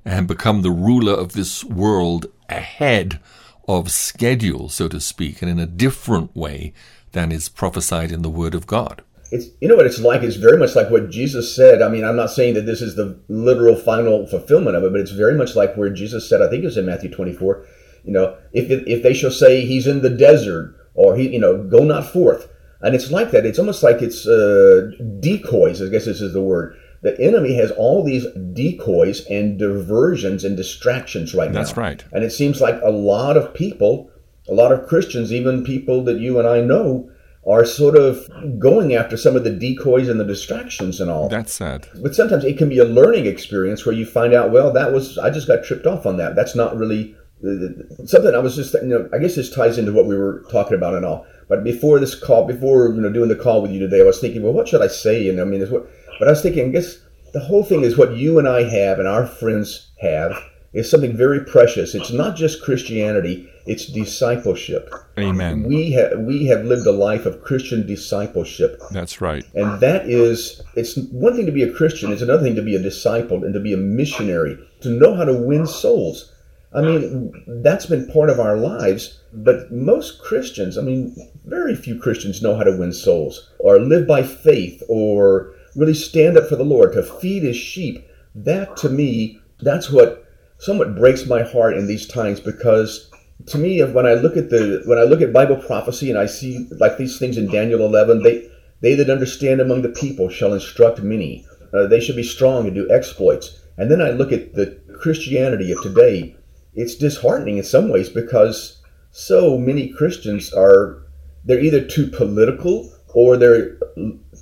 and 0.06 0.28
become 0.28 0.62
the 0.62 0.72
ruler 0.72 1.14
of 1.14 1.34
this 1.34 1.64
world 1.64 2.26
ahead 2.50 3.20
of 3.68 3.92
schedule, 3.92 4.70
so 4.70 4.88
to 4.88 5.00
speak, 5.00 5.42
and 5.42 5.50
in 5.50 5.60
a 5.60 5.66
different 5.66 6.36
way 6.36 6.74
than 7.12 7.32
is 7.32 7.50
prophesied 7.50 8.12
in 8.12 8.22
the 8.22 8.30
Word 8.30 8.56
of 8.56 8.68
God. 8.68 9.04
It's 9.32 9.48
you 9.62 9.68
know 9.70 9.76
what 9.76 9.86
it's 9.86 10.00
like. 10.00 10.24
It's 10.24 10.36
very 10.36 10.58
much 10.58 10.76
like 10.76 10.90
what 10.90 11.10
Jesus 11.10 11.56
said. 11.56 11.82
I 11.82 11.88
mean, 11.88 12.04
I'm 12.04 12.18
not 12.18 12.32
saying 12.32 12.56
that 12.56 12.66
this 12.66 12.82
is 12.82 12.96
the 12.96 13.18
literal 13.30 13.76
final 13.76 14.28
fulfillment 14.28 14.76
of 14.76 14.84
it, 14.84 14.92
but 14.92 15.00
it's 15.00 15.12
very 15.12 15.36
much 15.36 15.56
like 15.56 15.76
where 15.76 15.90
Jesus 15.90 16.28
said. 16.28 16.42
I 16.42 16.50
think 16.50 16.64
it 16.64 16.68
was 16.68 16.78
in 16.78 16.86
Matthew 16.86 17.10
24. 17.10 17.66
You 18.04 18.12
know, 18.12 18.38
if 18.52 18.70
if 18.70 19.04
they 19.04 19.14
shall 19.14 19.32
say 19.32 19.66
he's 19.66 19.88
in 19.88 20.02
the 20.02 20.10
desert 20.10 20.76
or 20.96 21.16
he, 21.16 21.30
you 21.30 21.40
know, 21.40 21.64
go 21.64 21.86
not 21.86 22.06
forth, 22.06 22.50
and 22.82 22.94
it's 22.94 23.10
like 23.10 23.32
that. 23.32 23.46
It's 23.46 23.60
almost 23.60 23.84
like 23.84 24.02
it's 24.02 24.28
uh, 24.28 24.92
decoys. 25.22 25.82
I 25.82 25.88
guess 25.88 26.06
this 26.06 26.20
is 26.20 26.34
the 26.34 26.42
word 26.42 26.78
the 27.02 27.20
enemy 27.20 27.56
has 27.56 27.72
all 27.72 28.04
these 28.04 28.26
decoys 28.54 29.26
and 29.26 29.58
diversions 29.58 30.44
and 30.44 30.56
distractions 30.56 31.34
right 31.34 31.52
That's 31.52 31.76
now. 31.76 31.84
That's 31.84 32.02
right. 32.02 32.06
And 32.14 32.24
it 32.24 32.32
seems 32.32 32.62
like 32.62 32.80
a 32.84 32.92
lot 32.92 33.38
of 33.38 33.54
people, 33.54 34.12
a 34.48 34.54
lot 34.54 34.72
of 34.72 34.88
Christians, 34.88 35.34
even 35.34 35.64
people 35.64 36.04
that 36.04 36.20
you 36.20 36.38
and 36.38 36.48
I 36.48 36.62
know, 36.62 37.10
are 37.48 37.66
sort 37.66 37.96
of 37.96 38.30
going 38.60 38.94
after 38.94 39.18
some 39.18 39.36
of 39.36 39.44
the 39.44 39.50
decoys 39.50 40.08
and 40.08 40.20
the 40.20 40.26
distractions 40.26 41.02
and 41.02 41.10
all. 41.10 41.28
That's 41.28 41.54
sad. 41.54 41.88
But 41.96 42.14
sometimes 42.14 42.44
it 42.44 42.58
can 42.58 42.70
be 42.70 42.78
a 42.78 42.86
learning 42.86 43.26
experience 43.26 43.84
where 43.84 43.96
you 43.96 44.06
find 44.06 44.34
out, 44.34 44.52
well, 44.52 44.72
that 44.74 44.94
was, 44.94 45.18
I 45.18 45.32
just 45.32 45.48
got 45.48 45.64
tripped 45.64 45.88
off 45.88 46.06
on 46.06 46.18
that. 46.18 46.36
That's 46.36 46.56
not 46.56 46.78
really 46.78 47.16
uh, 47.44 48.06
something 48.06 48.36
I 48.36 48.38
was 48.38 48.56
just, 48.56 48.76
you 48.76 48.84
know, 48.84 49.10
I 49.12 49.18
guess 49.18 49.36
this 49.36 49.50
ties 49.50 49.80
into 49.80 49.92
what 49.92 50.06
we 50.06 50.16
were 50.16 50.46
talking 50.52 50.78
about 50.78 50.94
and 50.94 51.04
all. 51.04 51.26
But 51.50 51.64
before 51.64 52.00
this 52.00 52.14
call, 52.14 52.46
before, 52.46 52.90
you 52.90 53.02
know, 53.02 53.12
doing 53.12 53.30
the 53.30 53.36
call 53.36 53.64
with 53.64 53.72
you 53.72 53.80
today, 53.80 54.02
I 54.02 54.06
was 54.06 54.20
thinking, 54.20 54.44
well, 54.44 54.54
what 54.54 54.68
should 54.68 54.84
I 54.84 54.88
say? 54.88 55.28
And 55.28 55.42
I 55.42 55.44
mean, 55.44 55.64
it's 55.64 55.72
what, 55.72 55.90
but 56.20 56.28
I 56.28 56.32
was 56.32 56.42
thinking, 56.42 56.70
I 56.70 56.72
guess 56.72 56.98
the 57.34 57.40
whole 57.40 57.64
thing 57.64 57.82
is 57.82 57.98
what 57.98 58.16
you 58.16 58.40
and 58.40 58.48
I 58.48 58.64
have 58.64 59.00
and 59.00 59.08
our 59.08 59.26
friends 59.26 59.92
have 60.00 60.34
is 60.74 60.90
something 60.90 61.16
very 61.16 61.44
precious. 61.44 61.96
It's 61.96 62.12
not 62.12 62.36
just 62.36 62.64
Christianity, 62.64 63.50
it's 63.66 63.86
discipleship. 63.86 64.94
Amen. 65.20 65.64
We 65.64 65.92
have 65.92 66.20
we 66.20 66.46
have 66.46 66.66
lived 66.66 66.88
a 66.88 66.92
life 66.92 67.26
of 67.26 67.44
Christian 67.44 67.86
discipleship. 67.86 68.82
That's 68.92 69.22
right. 69.22 69.46
And 69.54 69.80
that 69.82 70.10
is 70.10 70.62
it's 70.76 70.98
one 71.12 71.36
thing 71.36 71.46
to 71.46 71.52
be 71.52 71.64
a 71.64 71.74
Christian, 71.74 72.12
it's 72.12 72.22
another 72.22 72.44
thing 72.44 72.56
to 72.56 72.62
be 72.62 72.76
a 72.76 72.82
disciple 72.82 73.44
and 73.44 73.54
to 73.54 73.60
be 73.60 73.74
a 73.74 73.78
missionary, 73.78 74.58
to 74.82 74.90
know 74.90 75.16
how 75.16 75.26
to 75.26 75.34
win 75.34 75.68
souls. 75.68 76.32
I 76.74 76.82
mean, 76.82 77.34
that's 77.64 77.86
been 77.86 78.08
part 78.08 78.30
of 78.30 78.40
our 78.40 78.56
lives, 78.56 79.20
but 79.34 79.70
most 79.74 80.22
Christians, 80.22 80.78
I 80.78 80.82
mean, 80.82 81.14
very 81.44 81.76
few 81.76 82.00
Christians 82.00 82.42
know 82.42 82.56
how 82.56 82.64
to 82.64 82.78
win 82.78 82.94
souls 82.94 83.50
or 83.60 83.78
live 83.78 84.08
by 84.08 84.24
faith 84.24 84.82
or 84.88 85.54
really 85.76 85.94
stand 85.94 86.38
up 86.38 86.48
for 86.48 86.56
the 86.56 86.64
Lord, 86.64 86.94
to 86.94 87.04
feed 87.04 87.44
his 87.44 87.58
sheep. 87.58 88.08
That 88.36 88.78
to 88.78 88.90
me, 88.90 89.40
that's 89.60 89.90
what 89.90 90.26
somewhat 90.58 90.96
breaks 90.96 91.26
my 91.26 91.42
heart 91.44 91.78
in 91.78 91.88
these 91.88 92.08
times 92.08 92.40
because 92.40 93.10
to 93.48 93.58
me 93.58 93.82
when 93.84 94.06
I 94.06 94.14
look 94.14 94.38
at 94.38 94.50
the 94.50 94.84
when 94.86 95.00
I 95.00 95.04
look 95.04 95.22
at 95.22 95.34
Bible 95.34 95.58
prophecy 95.58 96.10
and 96.10 96.20
I 96.20 96.28
see 96.28 96.68
like 96.80 96.98
these 96.98 97.18
things 97.18 97.38
in 97.38 97.52
Daniel 97.52 97.86
11, 97.86 98.24
they 98.24 98.48
they 98.82 98.96
that 98.96 99.10
understand 99.10 99.62
among 99.62 99.82
the 99.82 99.90
people 99.90 100.30
shall 100.30 100.54
instruct 100.54 101.02
many. 101.02 101.46
Uh, 101.74 101.88
they 101.88 102.00
should 102.00 102.16
be 102.16 102.24
strong 102.24 102.66
and 102.66 102.76
do 102.76 102.90
exploits. 102.92 103.60
And 103.78 103.90
then 103.90 104.02
I 104.02 104.12
look 104.12 104.32
at 104.32 104.54
the 104.54 104.80
Christianity 105.00 105.72
of 105.72 105.82
today. 105.82 106.36
It's 106.74 106.96
disheartening 106.96 107.58
in 107.58 107.64
some 107.64 107.90
ways 107.90 108.10
because 108.10 108.82
so 109.12 109.58
many 109.58 109.90
Christians 109.90 110.54
are 110.54 111.04
they're 111.44 111.60
either 111.60 111.84
too 111.84 112.08
political 112.08 112.92
or 113.14 113.38
they're 113.38 113.78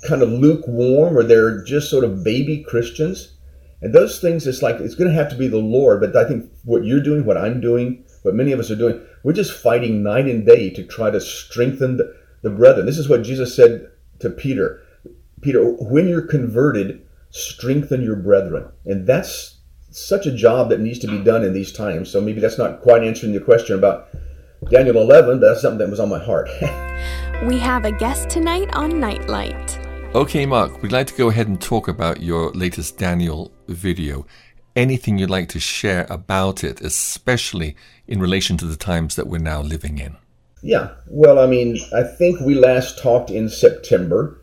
kind 0.06 0.22
of 0.22 0.30
lukewarm 0.30 1.16
or 1.16 1.22
they're 1.22 1.62
just 1.64 1.90
sort 1.90 2.04
of 2.04 2.24
baby 2.24 2.64
Christians. 2.66 3.34
And 3.82 3.94
those 3.94 4.20
things, 4.20 4.46
it's 4.46 4.62
like 4.62 4.76
it's 4.76 4.94
going 4.94 5.08
to 5.08 5.14
have 5.14 5.30
to 5.30 5.36
be 5.36 5.48
the 5.48 5.58
Lord. 5.58 6.00
But 6.00 6.16
I 6.16 6.28
think 6.28 6.50
what 6.64 6.84
you're 6.84 7.02
doing, 7.02 7.24
what 7.24 7.38
I'm 7.38 7.60
doing, 7.60 8.04
what 8.22 8.34
many 8.34 8.52
of 8.52 8.60
us 8.60 8.70
are 8.70 8.76
doing, 8.76 9.00
we're 9.22 9.32
just 9.32 9.52
fighting 9.52 10.02
night 10.02 10.26
and 10.26 10.46
day 10.46 10.70
to 10.70 10.84
try 10.84 11.10
to 11.10 11.20
strengthen 11.20 11.96
the, 11.96 12.14
the 12.42 12.50
brethren. 12.50 12.86
This 12.86 12.98
is 12.98 13.08
what 13.08 13.22
Jesus 13.22 13.54
said 13.54 13.90
to 14.20 14.30
Peter. 14.30 14.82
Peter, 15.40 15.64
when 15.64 16.08
you're 16.08 16.26
converted, 16.26 17.06
strengthen 17.30 18.02
your 18.02 18.16
brethren. 18.16 18.68
And 18.84 19.06
that's 19.06 19.58
such 19.90 20.26
a 20.26 20.34
job 20.34 20.68
that 20.68 20.80
needs 20.80 20.98
to 21.00 21.08
be 21.08 21.18
done 21.18 21.44
in 21.44 21.52
these 21.52 21.72
times. 21.72 22.10
So 22.10 22.20
maybe 22.20 22.40
that's 22.40 22.58
not 22.58 22.82
quite 22.82 23.02
answering 23.02 23.32
your 23.32 23.42
question 23.42 23.76
about 23.76 24.08
Daniel 24.70 24.98
11, 24.98 25.40
but 25.40 25.46
that's 25.46 25.62
something 25.62 25.78
that 25.78 25.90
was 25.90 26.00
on 26.00 26.10
my 26.10 26.22
heart. 26.22 26.48
we 27.46 27.58
have 27.58 27.84
a 27.84 27.92
guest 27.92 28.28
tonight 28.28 28.68
on 28.74 29.00
Nightlight. 29.00 29.89
Okay, 30.12 30.44
Mark, 30.44 30.82
we'd 30.82 30.90
like 30.90 31.06
to 31.06 31.14
go 31.14 31.28
ahead 31.28 31.46
and 31.46 31.60
talk 31.60 31.86
about 31.86 32.20
your 32.20 32.50
latest 32.50 32.98
Daniel 32.98 33.52
video. 33.68 34.26
Anything 34.74 35.18
you'd 35.18 35.30
like 35.30 35.48
to 35.50 35.60
share 35.60 36.04
about 36.10 36.64
it, 36.64 36.80
especially 36.80 37.76
in 38.08 38.18
relation 38.20 38.56
to 38.56 38.66
the 38.66 38.76
times 38.76 39.14
that 39.14 39.28
we're 39.28 39.38
now 39.38 39.62
living 39.62 39.98
in? 39.98 40.16
Yeah, 40.62 40.90
well, 41.06 41.38
I 41.38 41.46
mean, 41.46 41.78
I 41.94 42.02
think 42.02 42.40
we 42.40 42.56
last 42.56 42.98
talked 42.98 43.30
in 43.30 43.48
September, 43.48 44.42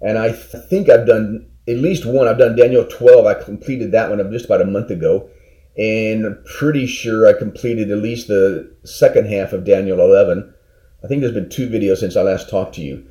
and 0.00 0.18
I 0.18 0.28
th- 0.28 0.64
think 0.70 0.88
I've 0.88 1.08
done 1.08 1.50
at 1.66 1.78
least 1.78 2.06
one. 2.06 2.28
I've 2.28 2.38
done 2.38 2.54
Daniel 2.54 2.84
12. 2.84 3.26
I 3.26 3.34
completed 3.34 3.90
that 3.90 4.10
one 4.10 4.30
just 4.30 4.44
about 4.44 4.62
a 4.62 4.66
month 4.66 4.92
ago, 4.92 5.28
and 5.76 6.36
pretty 6.44 6.86
sure 6.86 7.26
I 7.26 7.36
completed 7.36 7.90
at 7.90 7.98
least 7.98 8.28
the 8.28 8.72
second 8.84 9.26
half 9.26 9.52
of 9.52 9.64
Daniel 9.64 9.98
11. 9.98 10.54
I 11.02 11.08
think 11.08 11.22
there's 11.22 11.34
been 11.34 11.50
two 11.50 11.68
videos 11.68 11.96
since 11.96 12.16
I 12.16 12.22
last 12.22 12.48
talked 12.48 12.76
to 12.76 12.82
you. 12.82 13.04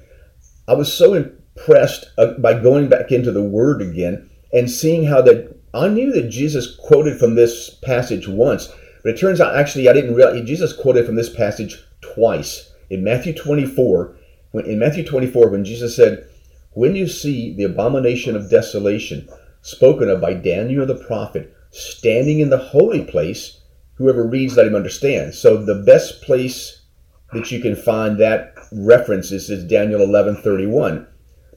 I 0.70 0.74
was 0.74 0.92
so 0.94 1.14
impressed 1.58 2.06
uh, 2.18 2.34
by 2.34 2.54
going 2.54 2.88
back 2.88 3.12
into 3.12 3.32
the 3.32 3.44
Word 3.44 3.82
again 3.82 4.30
and 4.54 4.70
seeing 4.70 5.06
how 5.06 5.22
that 5.22 5.56
I 5.74 5.88
knew 5.88 6.12
that 6.14 6.30
Jesus 6.30 6.76
quoted 6.76 7.20
from 7.20 7.36
this 7.36 7.70
passage 7.70 8.28
once, 8.28 8.72
but 9.04 9.14
it 9.14 9.20
turns 9.20 9.42
out 9.42 9.56
actually 9.56 9.90
I 9.90 9.94
didn't 9.94 10.16
realize 10.16 10.48
Jesus 10.48 10.74
quoted 10.74 11.06
from 11.06 11.16
this 11.16 11.34
passage 11.34 11.84
twice 12.02 12.72
in 12.90 13.04
Matthew 13.04 13.34
24. 13.34 14.16
When 14.52 14.66
in 14.66 14.80
Matthew 14.80 15.04
24, 15.04 15.50
when 15.50 15.66
Jesus 15.66 15.96
said, 15.96 16.26
"When 16.72 16.96
you 16.96 17.08
see 17.08 17.54
the 17.54 17.64
abomination 17.64 18.36
of 18.36 18.50
desolation 18.50 19.28
spoken 19.62 20.10
of 20.10 20.22
by 20.22 20.34
Daniel 20.34 20.86
the 20.86 20.96
prophet 20.96 21.52
standing 21.72 22.40
in 22.40 22.50
the 22.50 22.58
holy 22.58 23.04
place, 23.04 23.60
whoever 23.96 24.24
reads 24.24 24.56
let 24.56 24.68
him 24.68 24.76
understand." 24.76 25.34
So 25.34 25.58
the 25.58 25.76
best 25.76 26.22
place 26.22 26.82
that 27.34 27.52
you 27.52 27.60
can 27.60 27.76
find 27.76 28.18
that 28.18 28.54
reference 28.72 29.32
is, 29.32 29.50
is 29.50 29.64
Daniel 29.66 30.02
11:31. 30.02 31.08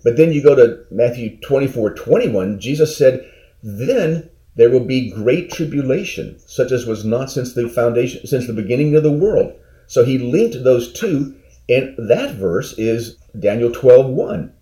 But 0.02 0.16
then 0.16 0.32
you 0.32 0.42
go 0.42 0.54
to 0.54 0.84
Matthew 0.90 1.38
24:21. 1.40 2.58
Jesus 2.58 2.96
said, 2.96 3.24
"Then." 3.62 4.30
There 4.56 4.68
will 4.68 4.84
be 4.84 5.10
great 5.10 5.50
tribulation, 5.50 6.36
such 6.44 6.72
as 6.72 6.84
was 6.84 7.04
not 7.04 7.30
since 7.30 7.54
the 7.54 7.68
foundation, 7.68 8.26
since 8.26 8.46
the 8.46 8.52
beginning 8.52 8.96
of 8.96 9.04
the 9.04 9.12
world, 9.12 9.54
so 9.86 10.04
he 10.04 10.18
linked 10.18 10.64
those 10.64 10.92
two, 10.92 11.34
and 11.68 11.94
that 11.96 12.34
verse 12.34 12.74
is 12.76 13.16
Daniel 13.38 13.70
12 13.70 14.10
1. 14.10 14.52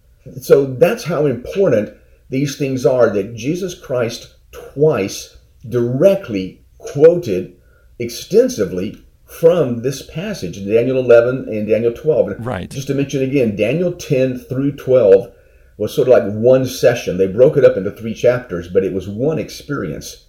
So 0.40 0.66
that's 0.66 1.04
how 1.04 1.26
important 1.26 1.95
these 2.30 2.57
things 2.57 2.87
are 2.87 3.11
that 3.11 3.35
Jesus 3.35 3.75
Christ 3.75 4.35
twice 4.52 5.37
directly 5.68 6.62
quoted 6.78 7.57
extensively 7.99 9.02
from 9.28 9.82
this 9.82 10.02
passage, 10.02 10.64
Daniel 10.64 10.99
11 10.99 11.49
and 11.49 11.68
Daniel 11.68 11.92
12. 11.92 12.47
Right. 12.47 12.70
Just 12.70 12.87
to 12.88 12.94
mention 12.94 13.23
again, 13.23 13.56
Daniel 13.56 13.92
10 13.92 14.38
through 14.38 14.73
12 14.76 15.32
was 15.76 15.94
sort 15.94 16.08
of 16.08 16.12
like 16.12 16.32
one 16.32 16.64
session. 16.66 17.18
They 17.18 17.26
broke 17.26 17.56
it 17.56 17.64
up 17.64 17.76
into 17.76 17.90
three 17.90 18.14
chapters, 18.14 18.68
but 18.68 18.85
it 18.85 18.92
was 18.92 19.08
one 19.08 19.38
experience. 19.38 20.25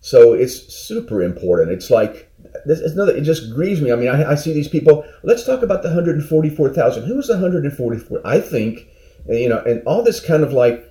So 0.00 0.34
it's 0.34 0.74
super 0.74 1.22
important. 1.22 1.70
It's 1.70 1.90
like 1.90 2.30
this 2.66 2.80
is 2.80 2.92
another. 2.92 3.16
It 3.16 3.22
just 3.22 3.54
grieves 3.54 3.80
me. 3.80 3.92
I 3.92 3.96
mean, 3.96 4.08
I, 4.08 4.32
I 4.32 4.34
see 4.34 4.52
these 4.52 4.68
people. 4.68 5.04
Let's 5.22 5.46
talk 5.46 5.62
about 5.62 5.82
the 5.82 5.88
144,000. 5.88 7.04
Who 7.04 7.16
was 7.16 7.28
the 7.28 7.34
144? 7.34 8.20
I 8.24 8.40
think, 8.40 8.86
you 9.26 9.48
know, 9.48 9.62
and 9.62 9.82
all 9.86 10.02
this 10.02 10.20
kind 10.20 10.42
of 10.42 10.52
like, 10.52 10.84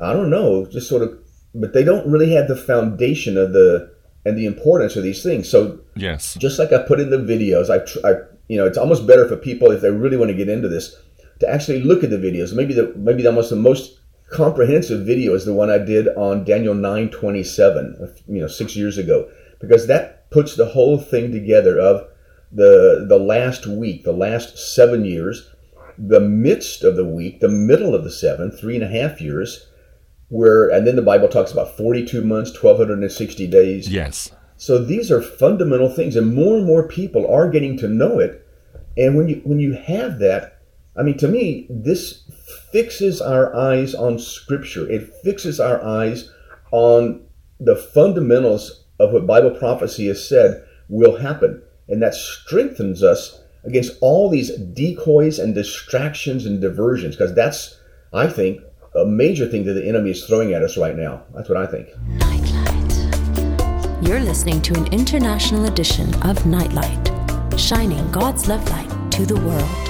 I 0.00 0.12
don't 0.12 0.30
know, 0.30 0.64
just 0.64 0.88
sort 0.88 1.02
of, 1.02 1.18
but 1.54 1.74
they 1.74 1.84
don't 1.84 2.10
really 2.10 2.32
have 2.32 2.48
the 2.48 2.56
foundation 2.56 3.36
of 3.36 3.52
the 3.52 3.94
and 4.26 4.36
the 4.36 4.46
importance 4.46 4.96
of 4.96 5.04
these 5.04 5.22
things. 5.22 5.48
So 5.48 5.78
yes, 5.94 6.34
just 6.34 6.58
like 6.58 6.72
I 6.72 6.82
put 6.82 7.00
in 7.00 7.10
the 7.10 7.18
videos, 7.18 7.70
I, 7.70 7.78
I 8.08 8.22
you 8.48 8.58
know, 8.58 8.66
it's 8.66 8.78
almost 8.78 9.06
better 9.06 9.28
for 9.28 9.36
people 9.36 9.70
if 9.70 9.80
they 9.80 9.90
really 9.90 10.16
want 10.16 10.30
to 10.30 10.36
get 10.36 10.48
into 10.48 10.68
this 10.68 10.96
to 11.40 11.48
actually 11.48 11.82
look 11.82 12.02
at 12.02 12.10
the 12.10 12.16
videos. 12.16 12.54
Maybe 12.54 12.74
the 12.74 12.92
maybe 12.96 13.22
the 13.22 13.28
almost 13.28 13.50
the 13.50 13.56
most 13.56 14.00
comprehensive 14.30 15.06
video 15.06 15.34
is 15.34 15.44
the 15.44 15.54
one 15.54 15.70
I 15.70 15.78
did 15.78 16.08
on 16.16 16.44
Daniel 16.44 16.74
9:27, 16.74 18.22
you 18.26 18.40
know, 18.40 18.48
6 18.48 18.76
years 18.76 18.98
ago 18.98 19.28
because 19.60 19.86
that 19.86 20.28
puts 20.30 20.56
the 20.56 20.66
whole 20.66 20.98
thing 20.98 21.30
together 21.30 21.78
of 21.78 22.08
the 22.52 23.06
the 23.08 23.18
last 23.18 23.66
week, 23.66 24.02
the 24.02 24.12
last 24.12 24.58
7 24.58 25.04
years, 25.04 25.50
the 25.96 26.20
midst 26.20 26.82
of 26.82 26.96
the 26.96 27.04
week, 27.04 27.40
the 27.40 27.48
middle 27.48 27.94
of 27.94 28.04
the 28.04 28.10
7, 28.10 28.50
three 28.50 28.74
and 28.74 28.84
a 28.84 28.88
half 28.88 29.20
years, 29.20 29.68
where 30.28 30.68
and 30.68 30.86
then 30.86 30.96
the 30.96 31.02
Bible 31.02 31.28
talks 31.28 31.52
about 31.52 31.76
42 31.76 32.22
months, 32.22 32.50
1260 32.50 33.46
days. 33.46 33.88
Yes. 33.88 34.32
So 34.56 34.78
these 34.78 35.10
are 35.10 35.22
fundamental 35.22 35.88
things 35.88 36.16
and 36.16 36.34
more 36.34 36.56
and 36.56 36.66
more 36.66 36.88
people 36.88 37.30
are 37.32 37.50
getting 37.50 37.76
to 37.78 37.88
know 37.88 38.18
it. 38.18 38.46
And 38.96 39.16
when 39.16 39.28
you 39.28 39.42
when 39.44 39.58
you 39.58 39.74
have 39.74 40.18
that 40.20 40.56
I 40.98 41.02
mean, 41.02 41.18
to 41.18 41.28
me, 41.28 41.66
this 41.68 42.22
fixes 42.72 43.20
our 43.20 43.54
eyes 43.54 43.94
on 43.94 44.18
Scripture. 44.18 44.88
It 44.90 45.12
fixes 45.22 45.60
our 45.60 45.84
eyes 45.84 46.30
on 46.72 47.26
the 47.60 47.76
fundamentals 47.76 48.84
of 48.98 49.12
what 49.12 49.26
Bible 49.26 49.50
prophecy 49.50 50.06
has 50.08 50.26
said 50.26 50.64
will 50.88 51.16
happen. 51.18 51.62
And 51.88 52.02
that 52.02 52.14
strengthens 52.14 53.02
us 53.02 53.40
against 53.64 53.98
all 54.00 54.30
these 54.30 54.56
decoys 54.56 55.38
and 55.38 55.54
distractions 55.54 56.46
and 56.46 56.60
diversions, 56.60 57.14
because 57.14 57.34
that's, 57.34 57.78
I 58.12 58.28
think, 58.28 58.60
a 58.96 59.04
major 59.04 59.46
thing 59.46 59.64
that 59.64 59.74
the 59.74 59.86
enemy 59.86 60.10
is 60.10 60.24
throwing 60.24 60.54
at 60.54 60.62
us 60.62 60.76
right 60.76 60.96
now. 60.96 61.22
That's 61.34 61.48
what 61.48 61.58
I 61.58 61.66
think. 61.66 61.88
Nightlight. 62.08 62.76
You're 64.02 64.20
listening 64.20 64.62
to 64.62 64.74
an 64.74 64.86
international 64.92 65.66
edition 65.66 66.14
of 66.22 66.46
Nightlight, 66.46 67.10
shining 67.58 68.10
God's 68.10 68.48
love 68.48 68.66
light 68.70 69.12
to 69.12 69.26
the 69.26 69.36
world. 69.36 69.86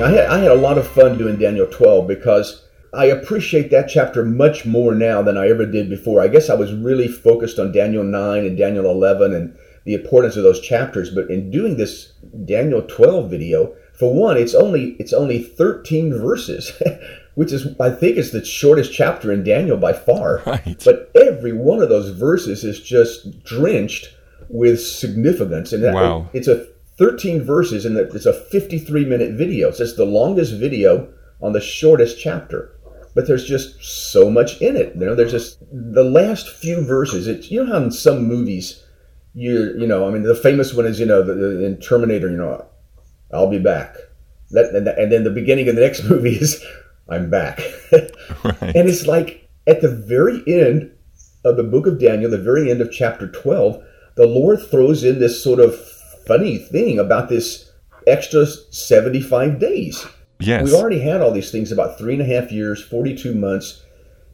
I 0.00 0.10
had, 0.10 0.26
I 0.26 0.38
had 0.38 0.52
a 0.52 0.54
lot 0.54 0.78
of 0.78 0.86
fun 0.86 1.18
doing 1.18 1.36
Daniel 1.36 1.66
12 1.66 2.06
because 2.06 2.64
I 2.94 3.06
appreciate 3.06 3.70
that 3.70 3.88
chapter 3.88 4.24
much 4.24 4.64
more 4.64 4.94
now 4.94 5.20
than 5.22 5.36
I 5.36 5.48
ever 5.48 5.66
did 5.66 5.90
before. 5.90 6.20
I 6.20 6.28
guess 6.28 6.48
I 6.48 6.54
was 6.54 6.72
really 6.72 7.08
focused 7.08 7.58
on 7.58 7.72
Daniel 7.72 8.04
9 8.04 8.46
and 8.46 8.56
Daniel 8.56 8.90
11 8.90 9.34
and 9.34 9.56
the 9.84 9.94
importance 9.94 10.36
of 10.36 10.42
those 10.42 10.60
chapters. 10.60 11.10
But 11.10 11.30
in 11.30 11.50
doing 11.50 11.76
this 11.76 12.12
Daniel 12.44 12.82
12 12.82 13.30
video, 13.30 13.74
for 14.00 14.14
one, 14.14 14.38
it's 14.38 14.54
only 14.54 14.96
it's 14.98 15.12
only 15.12 15.42
13 15.42 16.14
verses, 16.14 16.72
which 17.34 17.52
is 17.52 17.66
I 17.80 17.90
think 17.90 18.16
is 18.16 18.32
the 18.32 18.44
shortest 18.44 18.92
chapter 18.92 19.32
in 19.32 19.44
Daniel 19.44 19.76
by 19.76 19.92
far. 19.92 20.42
Right. 20.46 20.82
But 20.84 21.10
every 21.14 21.52
one 21.52 21.80
of 21.82 21.88
those 21.88 22.10
verses 22.10 22.64
is 22.64 22.80
just 22.80 23.42
drenched 23.44 24.08
with 24.48 24.80
significance, 24.80 25.72
and 25.72 25.82
that, 25.84 25.94
Wow. 25.94 26.28
it's 26.32 26.48
a 26.48 26.66
13 26.98 27.42
verses, 27.42 27.86
and 27.86 27.96
it's 27.96 28.26
a 28.26 28.32
53 28.32 29.04
minute 29.04 29.32
video. 29.34 29.70
So 29.70 29.84
it's 29.84 29.96
the 29.96 30.04
longest 30.04 30.54
video 30.54 31.08
on 31.40 31.52
the 31.52 31.60
shortest 31.60 32.18
chapter. 32.20 32.76
But 33.14 33.26
there's 33.26 33.44
just 33.44 33.82
so 34.12 34.30
much 34.30 34.60
in 34.60 34.76
it. 34.76 34.94
You 34.94 35.06
know, 35.06 35.14
there's 35.16 35.32
just 35.32 35.58
the 35.72 36.04
last 36.04 36.48
few 36.48 36.82
verses. 36.84 37.26
It's 37.26 37.50
you 37.50 37.64
know 37.64 37.72
how 37.72 37.82
in 37.82 37.90
some 37.90 38.24
movies, 38.26 38.84
you 39.34 39.74
you 39.78 39.86
know, 39.86 40.06
I 40.06 40.10
mean, 40.12 40.22
the 40.22 40.34
famous 40.34 40.74
one 40.74 40.86
is 40.86 41.00
you 41.00 41.06
know, 41.06 41.22
the, 41.22 41.34
the, 41.34 41.64
in 41.64 41.80
Terminator, 41.80 42.30
you 42.30 42.36
know, 42.36 42.64
I'll 43.32 43.50
be 43.50 43.58
back. 43.58 43.96
That, 44.50 44.74
and, 44.74 44.86
and 44.88 45.10
then 45.12 45.24
the 45.24 45.30
beginning 45.30 45.68
of 45.68 45.74
the 45.76 45.80
next 45.80 46.04
movie 46.10 46.36
is 46.36 46.64
I'm 47.10 47.30
back. 47.30 47.60
Right. 48.44 48.76
And 48.76 48.88
it's 48.88 49.06
like 49.06 49.50
at 49.66 49.80
the 49.82 49.90
very 49.90 50.42
end 50.46 50.92
of 51.44 51.56
the 51.56 51.64
book 51.64 51.86
of 51.86 51.98
Daniel, 51.98 52.30
the 52.30 52.38
very 52.38 52.70
end 52.70 52.80
of 52.80 52.92
chapter 52.92 53.28
12, 53.28 53.82
the 54.14 54.26
Lord 54.26 54.60
throws 54.62 55.02
in 55.02 55.18
this 55.18 55.42
sort 55.42 55.58
of 55.58 55.78
funny 56.26 56.56
thing 56.56 56.98
about 56.98 57.28
this 57.28 57.70
extra 58.06 58.46
75 58.46 59.58
days. 59.58 60.06
Yes. 60.38 60.64
We've 60.64 60.74
already 60.74 61.00
had 61.00 61.20
all 61.20 61.32
these 61.32 61.50
things 61.50 61.72
about 61.72 61.98
three 61.98 62.14
and 62.14 62.22
a 62.22 62.24
half 62.24 62.52
years, 62.52 62.82
42 62.82 63.34
months, 63.34 63.82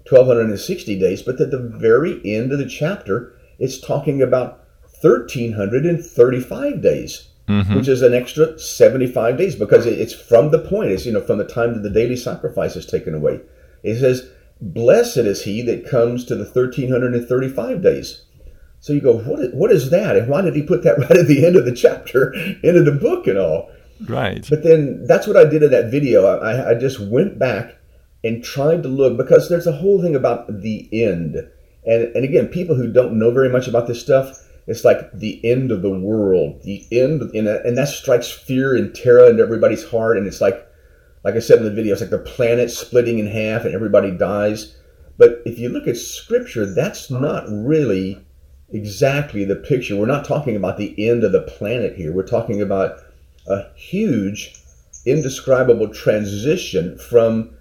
1260 0.08 0.98
days, 0.98 1.22
but 1.22 1.40
at 1.40 1.50
the 1.50 1.58
very 1.58 2.20
end 2.24 2.52
of 2.52 2.58
the 2.58 2.68
chapter, 2.68 3.34
it's 3.58 3.80
talking 3.80 4.22
about 4.22 4.66
1335 5.02 6.80
days, 6.80 7.28
Mm-hmm. 7.48 7.76
which 7.76 7.86
is 7.86 8.02
an 8.02 8.12
extra 8.12 8.58
75 8.58 9.38
days 9.38 9.54
because 9.54 9.86
it's 9.86 10.12
from 10.12 10.50
the 10.50 10.58
point, 10.58 10.90
it's, 10.90 11.06
you 11.06 11.12
know, 11.12 11.20
from 11.20 11.38
the 11.38 11.46
time 11.46 11.74
that 11.74 11.84
the 11.84 11.90
daily 11.90 12.16
sacrifice 12.16 12.74
is 12.74 12.86
taken 12.86 13.14
away. 13.14 13.40
It 13.84 14.00
says, 14.00 14.28
Blessed 14.60 15.18
is 15.18 15.44
he 15.44 15.62
that 15.62 15.88
comes 15.88 16.24
to 16.24 16.34
the 16.34 16.44
1335 16.44 17.82
days. 17.82 18.24
So 18.80 18.92
you 18.92 19.00
go, 19.00 19.18
what 19.18 19.40
is, 19.40 19.54
what 19.54 19.70
is 19.70 19.90
that? 19.90 20.16
And 20.16 20.28
why 20.28 20.42
did 20.42 20.56
he 20.56 20.62
put 20.62 20.82
that 20.84 20.98
right 20.98 21.18
at 21.18 21.26
the 21.26 21.46
end 21.46 21.56
of 21.56 21.64
the 21.64 21.74
chapter, 21.74 22.32
into 22.62 22.82
the 22.82 22.98
book 23.00 23.26
and 23.26 23.38
all? 23.38 23.70
Right. 24.06 24.46
But 24.48 24.62
then 24.62 25.06
that's 25.06 25.26
what 25.26 25.36
I 25.36 25.44
did 25.44 25.62
in 25.62 25.70
that 25.70 25.90
video. 25.90 26.26
I, 26.26 26.70
I 26.70 26.74
just 26.74 27.00
went 27.00 27.38
back 27.38 27.76
and 28.24 28.42
tried 28.42 28.82
to 28.82 28.88
look 28.88 29.16
because 29.16 29.48
there's 29.48 29.66
a 29.66 29.72
whole 29.72 30.02
thing 30.02 30.14
about 30.14 30.62
the 30.62 30.88
end. 30.92 31.36
And, 31.86 32.14
and 32.16 32.24
again, 32.24 32.48
people 32.48 32.74
who 32.74 32.92
don't 32.92 33.18
know 33.18 33.30
very 33.30 33.48
much 33.48 33.68
about 33.68 33.86
this 33.86 34.00
stuff, 34.00 34.36
it's 34.66 34.84
like 34.84 35.12
the 35.12 35.40
end 35.44 35.70
of 35.70 35.82
the 35.82 35.96
world, 35.96 36.62
the 36.64 36.86
end, 36.90 37.22
and, 37.22 37.46
and 37.46 37.78
that 37.78 37.88
strikes 37.88 38.30
fear 38.30 38.74
and 38.74 38.94
terror 38.94 39.28
into 39.28 39.42
everybody's 39.42 39.88
heart. 39.88 40.16
And 40.16 40.26
it's 40.26 40.40
like, 40.40 40.66
like 41.24 41.34
I 41.36 41.40
said 41.40 41.58
in 41.58 41.64
the 41.64 41.70
video, 41.70 41.92
it's 41.92 42.00
like 42.00 42.10
the 42.10 42.18
planet 42.18 42.70
splitting 42.70 43.18
in 43.18 43.26
half 43.26 43.64
and 43.64 43.74
everybody 43.74 44.10
dies. 44.10 44.76
But 45.18 45.40
if 45.46 45.58
you 45.58 45.68
look 45.68 45.86
at 45.86 45.96
scripture, 45.96 46.66
that's 46.66 47.10
not 47.10 47.44
really 47.48 48.20
exactly 48.70 49.44
the 49.44 49.56
picture. 49.56 49.96
We're 49.96 50.06
not 50.06 50.24
talking 50.24 50.56
about 50.56 50.78
the 50.78 50.94
end 51.08 51.22
of 51.22 51.32
the 51.32 51.42
planet 51.42 51.94
here. 51.94 52.12
We're 52.12 52.26
talking 52.26 52.60
about 52.60 52.98
a 53.46 53.72
huge, 53.76 54.54
indescribable 55.06 55.88
transition 55.88 56.98
from 56.98 57.55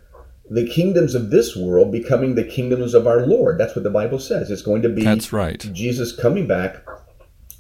the 0.50 0.68
kingdoms 0.68 1.16
of 1.16 1.32
this 1.32 1.56
world 1.56 1.92
becoming 1.92 2.36
the 2.36 2.44
kingdoms 2.44 2.94
of 2.94 3.08
our 3.08 3.26
Lord. 3.26 3.58
That's 3.58 3.76
what 3.76 3.84
the 3.84 3.90
Bible 3.90 4.20
says. 4.20 4.52
It's 4.52 4.62
going 4.62 4.82
to 4.84 4.90
be 4.90 5.04
That's 5.04 5.34
right. 5.34 5.60
Jesus 5.74 6.16
coming 6.16 6.48
back 6.48 6.86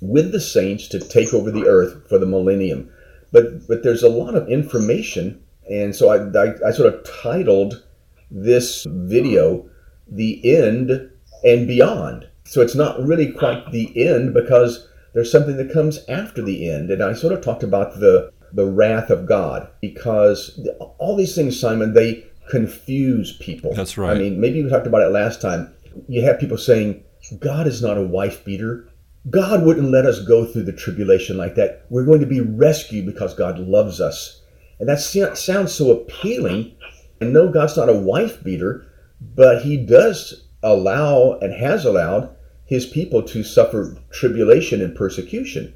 with 0.01 0.31
the 0.31 0.39
saints 0.39 0.87
to 0.89 0.99
take 0.99 1.33
over 1.33 1.51
the 1.51 1.67
earth 1.67 2.07
for 2.07 2.19
the 2.19 2.25
millennium. 2.25 2.89
But 3.31 3.67
but 3.67 3.83
there's 3.83 4.03
a 4.03 4.09
lot 4.09 4.35
of 4.35 4.47
information, 4.47 5.43
and 5.69 5.95
so 5.95 6.09
I, 6.09 6.17
I, 6.39 6.67
I 6.67 6.71
sort 6.71 6.93
of 6.93 7.05
titled 7.21 7.83
this 8.29 8.85
video 8.87 9.67
"The 10.07 10.55
End 10.57 11.09
and 11.43 11.67
Beyond." 11.67 12.27
So 12.45 12.61
it's 12.61 12.75
not 12.75 13.03
really 13.03 13.31
quite 13.31 13.71
the 13.71 13.91
end 14.07 14.33
because 14.33 14.87
there's 15.13 15.31
something 15.31 15.57
that 15.57 15.73
comes 15.73 15.99
after 16.07 16.41
the 16.41 16.69
end, 16.69 16.91
and 16.91 17.01
I 17.01 17.13
sort 17.13 17.33
of 17.33 17.41
talked 17.41 17.63
about 17.63 17.99
the 17.99 18.31
the 18.53 18.65
wrath 18.65 19.09
of 19.09 19.25
God 19.25 19.67
because 19.81 20.59
all 20.97 21.15
these 21.17 21.35
things, 21.35 21.59
Simon, 21.59 21.93
they 21.93 22.25
confuse 22.49 23.37
people. 23.37 23.73
That's 23.73 23.97
right. 23.97 24.15
I 24.15 24.19
mean, 24.19 24.39
maybe 24.39 24.63
we 24.63 24.69
talked 24.69 24.87
about 24.87 25.01
it 25.01 25.11
last 25.11 25.41
time. 25.41 25.73
You 26.07 26.21
have 26.23 26.39
people 26.39 26.57
saying, 26.57 27.03
God 27.39 27.67
is 27.67 27.81
not 27.81 27.97
a 27.97 28.03
wife 28.03 28.43
beater. 28.45 28.87
God 29.29 29.63
wouldn't 29.63 29.91
let 29.91 30.05
us 30.05 30.23
go 30.23 30.45
through 30.45 30.63
the 30.63 30.73
tribulation 30.73 31.37
like 31.37 31.55
that. 31.55 31.85
We're 31.89 32.05
going 32.05 32.19
to 32.19 32.27
be 32.27 32.41
rescued 32.41 33.05
because 33.05 33.33
God 33.33 33.57
loves 33.59 33.99
us. 33.99 34.41
And 34.79 34.87
that 34.89 34.99
sounds 34.99 35.73
so 35.73 35.91
appealing. 35.91 36.75
And 37.19 37.33
no, 37.33 37.49
God's 37.51 37.77
not 37.77 37.89
a 37.89 37.93
wife 37.93 38.43
beater, 38.43 38.85
but 39.19 39.63
He 39.63 39.77
does 39.77 40.45
allow 40.61 41.39
and 41.39 41.53
has 41.53 41.85
allowed 41.85 42.35
His 42.65 42.85
people 42.85 43.23
to 43.23 43.43
suffer 43.43 43.97
tribulation 44.11 44.81
and 44.81 44.95
persecution, 44.95 45.73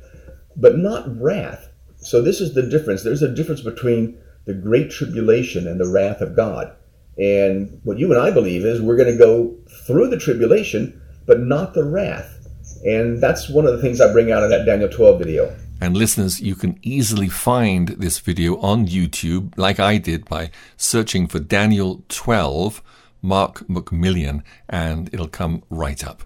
but 0.55 0.77
not 0.77 1.19
wrath. 1.19 1.69
So, 1.97 2.21
this 2.21 2.39
is 2.39 2.53
the 2.53 2.63
difference. 2.63 3.03
There's 3.03 3.23
a 3.23 3.33
difference 3.33 3.61
between 3.61 4.17
the 4.45 4.53
great 4.53 4.91
tribulation 4.91 5.67
and 5.67 5.79
the 5.79 5.87
wrath 5.87 6.21
of 6.21 6.35
God. 6.35 6.75
And 7.17 7.79
what 7.83 7.99
you 7.99 8.11
and 8.11 8.21
I 8.21 8.31
believe 8.31 8.65
is 8.65 8.81
we're 8.81 8.95
going 8.95 9.11
to 9.11 9.17
go 9.17 9.55
through 9.85 10.09
the 10.09 10.17
tribulation, 10.17 11.01
but 11.25 11.39
not 11.41 11.73
the 11.73 11.83
wrath. 11.83 12.47
And 12.85 13.21
that's 13.21 13.49
one 13.49 13.65
of 13.65 13.73
the 13.73 13.81
things 13.81 13.99
I 13.99 14.11
bring 14.11 14.31
out 14.31 14.43
of 14.43 14.49
that 14.49 14.65
Daniel 14.65 14.89
12 14.89 15.19
video. 15.19 15.55
And 15.81 15.95
listeners, 15.95 16.41
you 16.41 16.55
can 16.55 16.77
easily 16.81 17.29
find 17.29 17.89
this 17.89 18.19
video 18.19 18.57
on 18.59 18.87
YouTube, 18.87 19.57
like 19.57 19.79
I 19.79 19.97
did, 19.97 20.25
by 20.25 20.51
searching 20.75 21.27
for 21.27 21.39
Daniel 21.39 22.03
12, 22.09 22.81
Mark 23.21 23.59
McMillian, 23.67 24.43
and 24.67 25.09
it'll 25.13 25.29
come 25.29 25.63
right 25.69 26.03
up. 26.05 26.23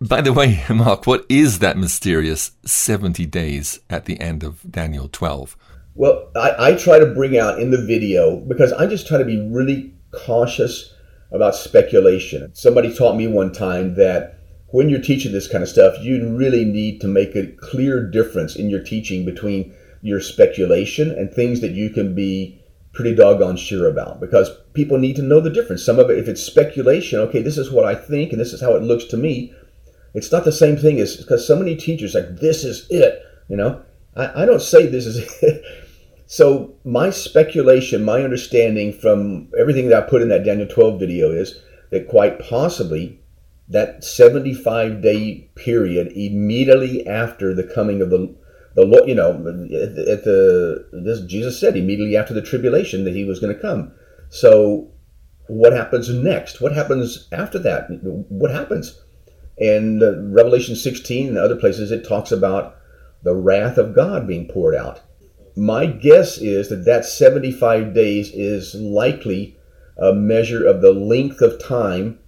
By 0.00 0.20
the 0.22 0.32
way, 0.32 0.62
Mark, 0.70 1.06
what 1.06 1.24
is 1.28 1.58
that 1.58 1.76
mysterious 1.76 2.52
70 2.64 3.26
days 3.26 3.80
at 3.88 4.06
the 4.06 4.20
end 4.20 4.42
of 4.42 4.60
Daniel 4.70 5.08
12? 5.10 5.56
Well, 5.94 6.30
I, 6.36 6.54
I 6.58 6.74
try 6.74 6.98
to 6.98 7.06
bring 7.06 7.36
out 7.36 7.58
in 7.58 7.70
the 7.70 7.84
video 7.84 8.36
because 8.36 8.72
I 8.72 8.86
just 8.86 9.06
try 9.06 9.18
to 9.18 9.24
be 9.24 9.40
really 9.40 9.92
cautious 10.12 10.94
about 11.32 11.54
speculation. 11.54 12.50
Somebody 12.54 12.94
taught 12.94 13.16
me 13.16 13.26
one 13.26 13.52
time 13.52 13.94
that 13.96 14.38
when 14.68 14.88
you're 14.88 15.00
teaching 15.00 15.32
this 15.32 15.48
kind 15.48 15.62
of 15.62 15.68
stuff, 15.68 15.96
you 16.00 16.36
really 16.36 16.64
need 16.64 17.00
to 17.00 17.08
make 17.08 17.34
a 17.34 17.46
clear 17.46 18.08
difference 18.08 18.56
in 18.56 18.70
your 18.70 18.82
teaching 18.82 19.24
between 19.24 19.74
your 20.02 20.20
speculation 20.20 21.10
and 21.10 21.32
things 21.32 21.60
that 21.60 21.72
you 21.72 21.90
can 21.90 22.14
be 22.14 22.60
pretty 22.92 23.14
doggone 23.14 23.56
sure 23.56 23.88
about 23.88 24.20
because 24.20 24.50
people 24.74 24.98
need 24.98 25.16
to 25.16 25.22
know 25.22 25.40
the 25.40 25.50
difference. 25.50 25.84
Some 25.84 25.98
of 25.98 26.10
it, 26.10 26.18
if 26.18 26.28
it's 26.28 26.42
speculation, 26.42 27.20
okay, 27.20 27.42
this 27.42 27.58
is 27.58 27.70
what 27.70 27.84
I 27.84 27.94
think 27.94 28.32
and 28.32 28.40
this 28.40 28.52
is 28.52 28.60
how 28.60 28.74
it 28.74 28.82
looks 28.82 29.04
to 29.06 29.16
me. 29.16 29.52
It's 30.14 30.32
not 30.32 30.44
the 30.44 30.52
same 30.52 30.76
thing 30.76 31.00
as 31.00 31.16
because 31.16 31.46
so 31.46 31.56
many 31.56 31.76
teachers 31.76 32.14
like 32.14 32.36
this 32.36 32.64
is 32.64 32.86
it. 32.90 33.22
You 33.48 33.56
know, 33.56 33.82
I, 34.16 34.42
I 34.42 34.46
don't 34.46 34.62
say 34.62 34.86
this 34.86 35.06
is. 35.06 35.42
So 36.30 36.74
my 36.84 37.10
speculation, 37.10 38.04
my 38.04 38.22
understanding 38.22 38.92
from 38.92 39.48
everything 39.58 39.88
that 39.88 40.04
I 40.04 40.08
put 40.08 40.22
in 40.22 40.28
that 40.28 40.44
Daniel 40.44 40.68
12 40.68 41.00
video 41.00 41.32
is 41.32 41.60
that 41.90 42.06
quite 42.06 42.38
possibly 42.38 43.20
that 43.68 44.04
75 44.04 45.02
day 45.02 45.50
period 45.56 46.12
immediately 46.14 47.04
after 47.04 47.52
the 47.52 47.64
coming 47.64 48.00
of 48.00 48.10
the 48.10 48.32
the 48.76 48.84
Lord, 48.84 49.08
you 49.08 49.14
know, 49.16 49.32
at 49.32 50.22
the 50.22 50.86
this 50.92 51.20
Jesus 51.22 51.58
said 51.58 51.76
immediately 51.76 52.16
after 52.16 52.32
the 52.32 52.42
tribulation 52.42 53.02
that 53.02 53.16
he 53.16 53.24
was 53.24 53.40
going 53.40 53.52
to 53.52 53.60
come. 53.60 53.90
So 54.28 54.88
what 55.48 55.72
happens 55.72 56.10
next? 56.10 56.60
What 56.60 56.76
happens 56.76 57.26
after 57.32 57.58
that? 57.58 57.88
What 58.28 58.52
happens? 58.52 59.00
And 59.58 60.00
uh, 60.00 60.22
Revelation 60.22 60.76
16 60.76 61.26
and 61.26 61.38
other 61.38 61.56
places 61.56 61.90
it 61.90 62.06
talks 62.06 62.30
about 62.30 62.76
the 63.22 63.34
wrath 63.34 63.78
of 63.78 63.94
God 63.94 64.26
being 64.26 64.48
poured 64.48 64.74
out. 64.74 65.00
My 65.56 65.86
guess 65.86 66.38
is 66.38 66.68
that 66.68 66.84
that 66.84 67.04
75 67.04 67.92
days 67.92 68.30
is 68.32 68.74
likely 68.74 69.56
a 69.98 70.14
measure 70.14 70.66
of 70.66 70.80
the 70.80 70.92
length 70.92 71.42
of 71.42 71.62
time 71.62 72.18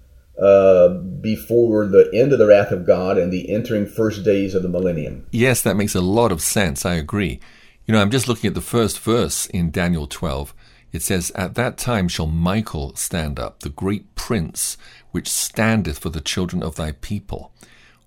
uh, 0.40 0.88
before 0.88 1.86
the 1.86 2.10
end 2.12 2.32
of 2.32 2.38
the 2.38 2.46
wrath 2.46 2.70
of 2.70 2.86
God 2.86 3.18
and 3.18 3.32
the 3.32 3.50
entering 3.50 3.86
first 3.86 4.24
days 4.24 4.54
of 4.54 4.62
the 4.62 4.68
millennium. 4.68 5.26
Yes, 5.30 5.62
that 5.62 5.76
makes 5.76 5.94
a 5.94 6.00
lot 6.00 6.32
of 6.32 6.42
sense. 6.42 6.84
I 6.84 6.94
agree. 6.94 7.40
You 7.86 7.92
know, 7.92 8.00
I'm 8.00 8.10
just 8.10 8.28
looking 8.28 8.48
at 8.48 8.54
the 8.54 8.60
first 8.60 8.98
verse 9.00 9.46
in 9.46 9.70
Daniel 9.70 10.06
12. 10.06 10.54
It 10.92 11.02
says, 11.02 11.32
At 11.34 11.54
that 11.54 11.78
time 11.78 12.08
shall 12.08 12.26
Michael 12.26 12.94
stand 12.96 13.38
up, 13.38 13.60
the 13.60 13.70
great 13.70 14.14
prince, 14.14 14.76
which 15.10 15.28
standeth 15.28 15.98
for 15.98 16.10
the 16.10 16.20
children 16.20 16.62
of 16.62 16.76
thy 16.76 16.92
people. 16.92 17.52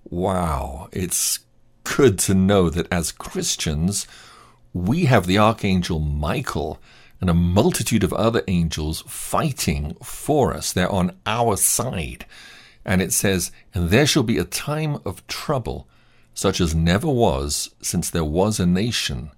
Wow, 0.04 0.88
it's 0.92 1.40
good 1.94 2.18
to 2.20 2.34
know 2.34 2.68
that 2.70 2.90
as 2.92 3.12
Christians, 3.12 4.06
we 4.72 5.06
have 5.06 5.26
the 5.26 5.38
archangel 5.38 5.98
Michael 5.98 6.80
and 7.20 7.30
a 7.30 7.34
multitude 7.34 8.04
of 8.04 8.12
other 8.12 8.42
angels 8.46 9.02
fighting 9.06 9.96
for 10.02 10.52
us. 10.52 10.72
They're 10.72 10.90
on 10.90 11.16
our 11.24 11.56
side. 11.56 12.26
And 12.84 13.00
it 13.00 13.12
says, 13.12 13.50
And 13.72 13.90
there 13.90 14.06
shall 14.06 14.22
be 14.22 14.38
a 14.38 14.44
time 14.44 14.98
of 15.04 15.26
trouble, 15.26 15.88
such 16.34 16.60
as 16.60 16.74
never 16.74 17.08
was 17.08 17.70
since 17.80 18.10
there 18.10 18.24
was 18.24 18.60
a 18.60 18.66
nation, 18.66 19.30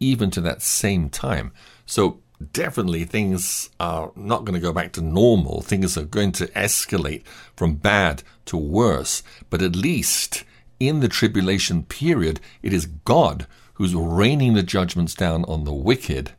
even 0.00 0.30
to 0.30 0.40
that 0.40 0.62
same 0.62 1.10
time. 1.10 1.52
So 1.84 2.20
definitely 2.52 3.04
things 3.04 3.70
are 3.78 4.12
not 4.16 4.44
going 4.44 4.54
to 4.54 4.66
go 4.66 4.72
back 4.72 4.92
to 4.92 5.02
normal. 5.02 5.60
Things 5.60 5.98
are 5.98 6.04
going 6.04 6.32
to 6.32 6.46
escalate 6.48 7.26
from 7.54 7.74
bad 7.74 8.22
to 8.46 8.56
worse. 8.56 9.22
But 9.50 9.62
at 9.62 9.76
least 9.76 10.44
in 10.80 11.00
the 11.00 11.08
tribulation 11.08 11.82
period, 11.82 12.40
it 12.62 12.72
is 12.72 12.86
God 12.86 13.46
who's 13.74 13.94
raining 13.94 14.54
the 14.54 14.62
judgments 14.62 15.14
down 15.14 15.44
on 15.44 15.64
the 15.64 15.72
wicked, 15.72 16.32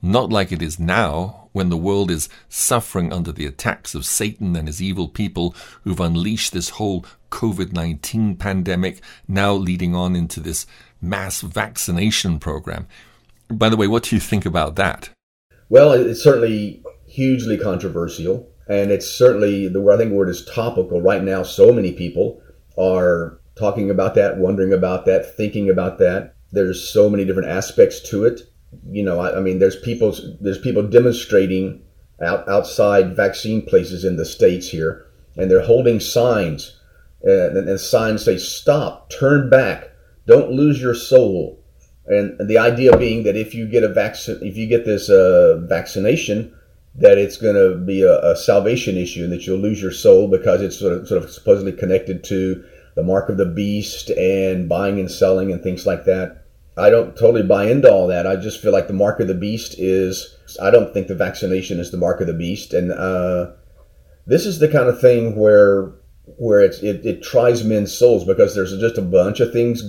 not 0.00 0.30
like 0.30 0.52
it 0.52 0.62
is 0.62 0.78
now 0.78 1.48
when 1.52 1.68
the 1.68 1.76
world 1.76 2.10
is 2.10 2.28
suffering 2.48 3.12
under 3.12 3.30
the 3.30 3.46
attacks 3.46 3.94
of 3.94 4.06
Satan 4.06 4.56
and 4.56 4.66
his 4.66 4.80
evil 4.82 5.08
people 5.08 5.54
who've 5.84 6.00
unleashed 6.00 6.52
this 6.52 6.70
whole 6.70 7.04
COVID 7.30 7.72
19 7.72 8.36
pandemic, 8.36 9.00
now 9.28 9.52
leading 9.52 9.94
on 9.94 10.16
into 10.16 10.40
this 10.40 10.66
mass 11.00 11.40
vaccination 11.40 12.38
program. 12.38 12.86
By 13.48 13.68
the 13.68 13.76
way, 13.76 13.86
what 13.86 14.04
do 14.04 14.16
you 14.16 14.20
think 14.20 14.46
about 14.46 14.76
that? 14.76 15.10
Well, 15.68 15.92
it's 15.92 16.22
certainly 16.22 16.82
hugely 17.06 17.58
controversial, 17.58 18.48
and 18.68 18.90
it's 18.90 19.10
certainly 19.10 19.68
the 19.68 19.86
I 19.92 19.96
think 19.98 20.12
word 20.12 20.30
is 20.30 20.44
topical 20.46 21.02
right 21.02 21.22
now. 21.22 21.42
So 21.42 21.72
many 21.72 21.92
people 21.92 22.42
are 22.78 23.38
talking 23.56 23.90
about 23.90 24.14
that, 24.14 24.38
wondering 24.38 24.72
about 24.72 25.04
that, 25.06 25.36
thinking 25.36 25.68
about 25.68 25.98
that. 25.98 26.34
There's 26.52 26.88
so 26.88 27.08
many 27.08 27.24
different 27.24 27.48
aspects 27.48 28.00
to 28.10 28.24
it. 28.24 28.42
You 28.90 29.02
know, 29.02 29.20
I, 29.20 29.38
I 29.38 29.40
mean, 29.40 29.58
there's 29.58 29.76
people 29.76 30.16
there's 30.40 30.58
people 30.58 30.82
demonstrating 30.82 31.82
out 32.22 32.48
outside 32.48 33.16
vaccine 33.16 33.62
places 33.62 34.04
in 34.04 34.16
the 34.16 34.24
states 34.24 34.68
here, 34.68 35.06
and 35.36 35.50
they're 35.50 35.64
holding 35.64 36.00
signs, 36.00 36.78
uh, 37.26 37.48
and, 37.50 37.68
and 37.68 37.80
signs 37.80 38.24
say, 38.24 38.38
"Stop, 38.38 39.10
turn 39.10 39.50
back, 39.50 39.90
don't 40.26 40.52
lose 40.52 40.80
your 40.80 40.94
soul." 40.94 41.58
And, 42.06 42.38
and 42.40 42.50
the 42.50 42.58
idea 42.58 42.96
being 42.96 43.22
that 43.24 43.36
if 43.36 43.54
you 43.54 43.66
get 43.66 43.84
a 43.84 43.88
vaccine, 43.88 44.38
if 44.42 44.56
you 44.56 44.66
get 44.66 44.84
this 44.84 45.08
uh, 45.08 45.58
vaccination, 45.68 46.52
that 46.94 47.18
it's 47.18 47.36
going 47.36 47.54
to 47.54 47.76
be 47.76 48.02
a, 48.02 48.20
a, 48.20 48.36
salvation 48.36 48.96
issue 48.96 49.24
and 49.24 49.32
that 49.32 49.46
you'll 49.46 49.58
lose 49.58 49.80
your 49.80 49.92
soul 49.92 50.28
because 50.28 50.60
it's 50.60 50.78
sort 50.78 50.92
of, 50.92 51.08
sort 51.08 51.22
of 51.22 51.30
supposedly 51.30 51.72
connected 51.72 52.22
to 52.24 52.62
the 52.94 53.02
mark 53.02 53.28
of 53.28 53.36
the 53.36 53.46
beast 53.46 54.10
and 54.10 54.68
buying 54.68 54.98
and 54.98 55.10
selling 55.10 55.52
and 55.52 55.62
things 55.62 55.86
like 55.86 56.04
that. 56.04 56.44
I 56.76 56.90
don't 56.90 57.16
totally 57.16 57.42
buy 57.42 57.64
into 57.64 57.90
all 57.90 58.06
that. 58.08 58.26
I 58.26 58.36
just 58.36 58.60
feel 58.60 58.72
like 58.72 58.86
the 58.86 58.94
mark 58.94 59.20
of 59.20 59.28
the 59.28 59.34
beast 59.34 59.74
is. 59.78 60.36
I 60.60 60.70
don't 60.70 60.92
think 60.92 61.06
the 61.06 61.14
vaccination 61.14 61.78
is 61.78 61.90
the 61.90 61.98
mark 61.98 62.20
of 62.20 62.26
the 62.26 62.34
beast, 62.34 62.72
and 62.72 62.92
uh, 62.92 63.52
this 64.26 64.46
is 64.46 64.58
the 64.58 64.68
kind 64.68 64.88
of 64.88 65.00
thing 65.00 65.36
where 65.36 65.92
where 66.38 66.60
it, 66.60 66.82
it 66.82 67.22
tries 67.22 67.64
men's 67.64 67.92
souls 67.92 68.24
because 68.24 68.54
there's 68.54 68.78
just 68.78 68.96
a 68.96 69.02
bunch 69.02 69.40
of 69.40 69.52
things 69.52 69.82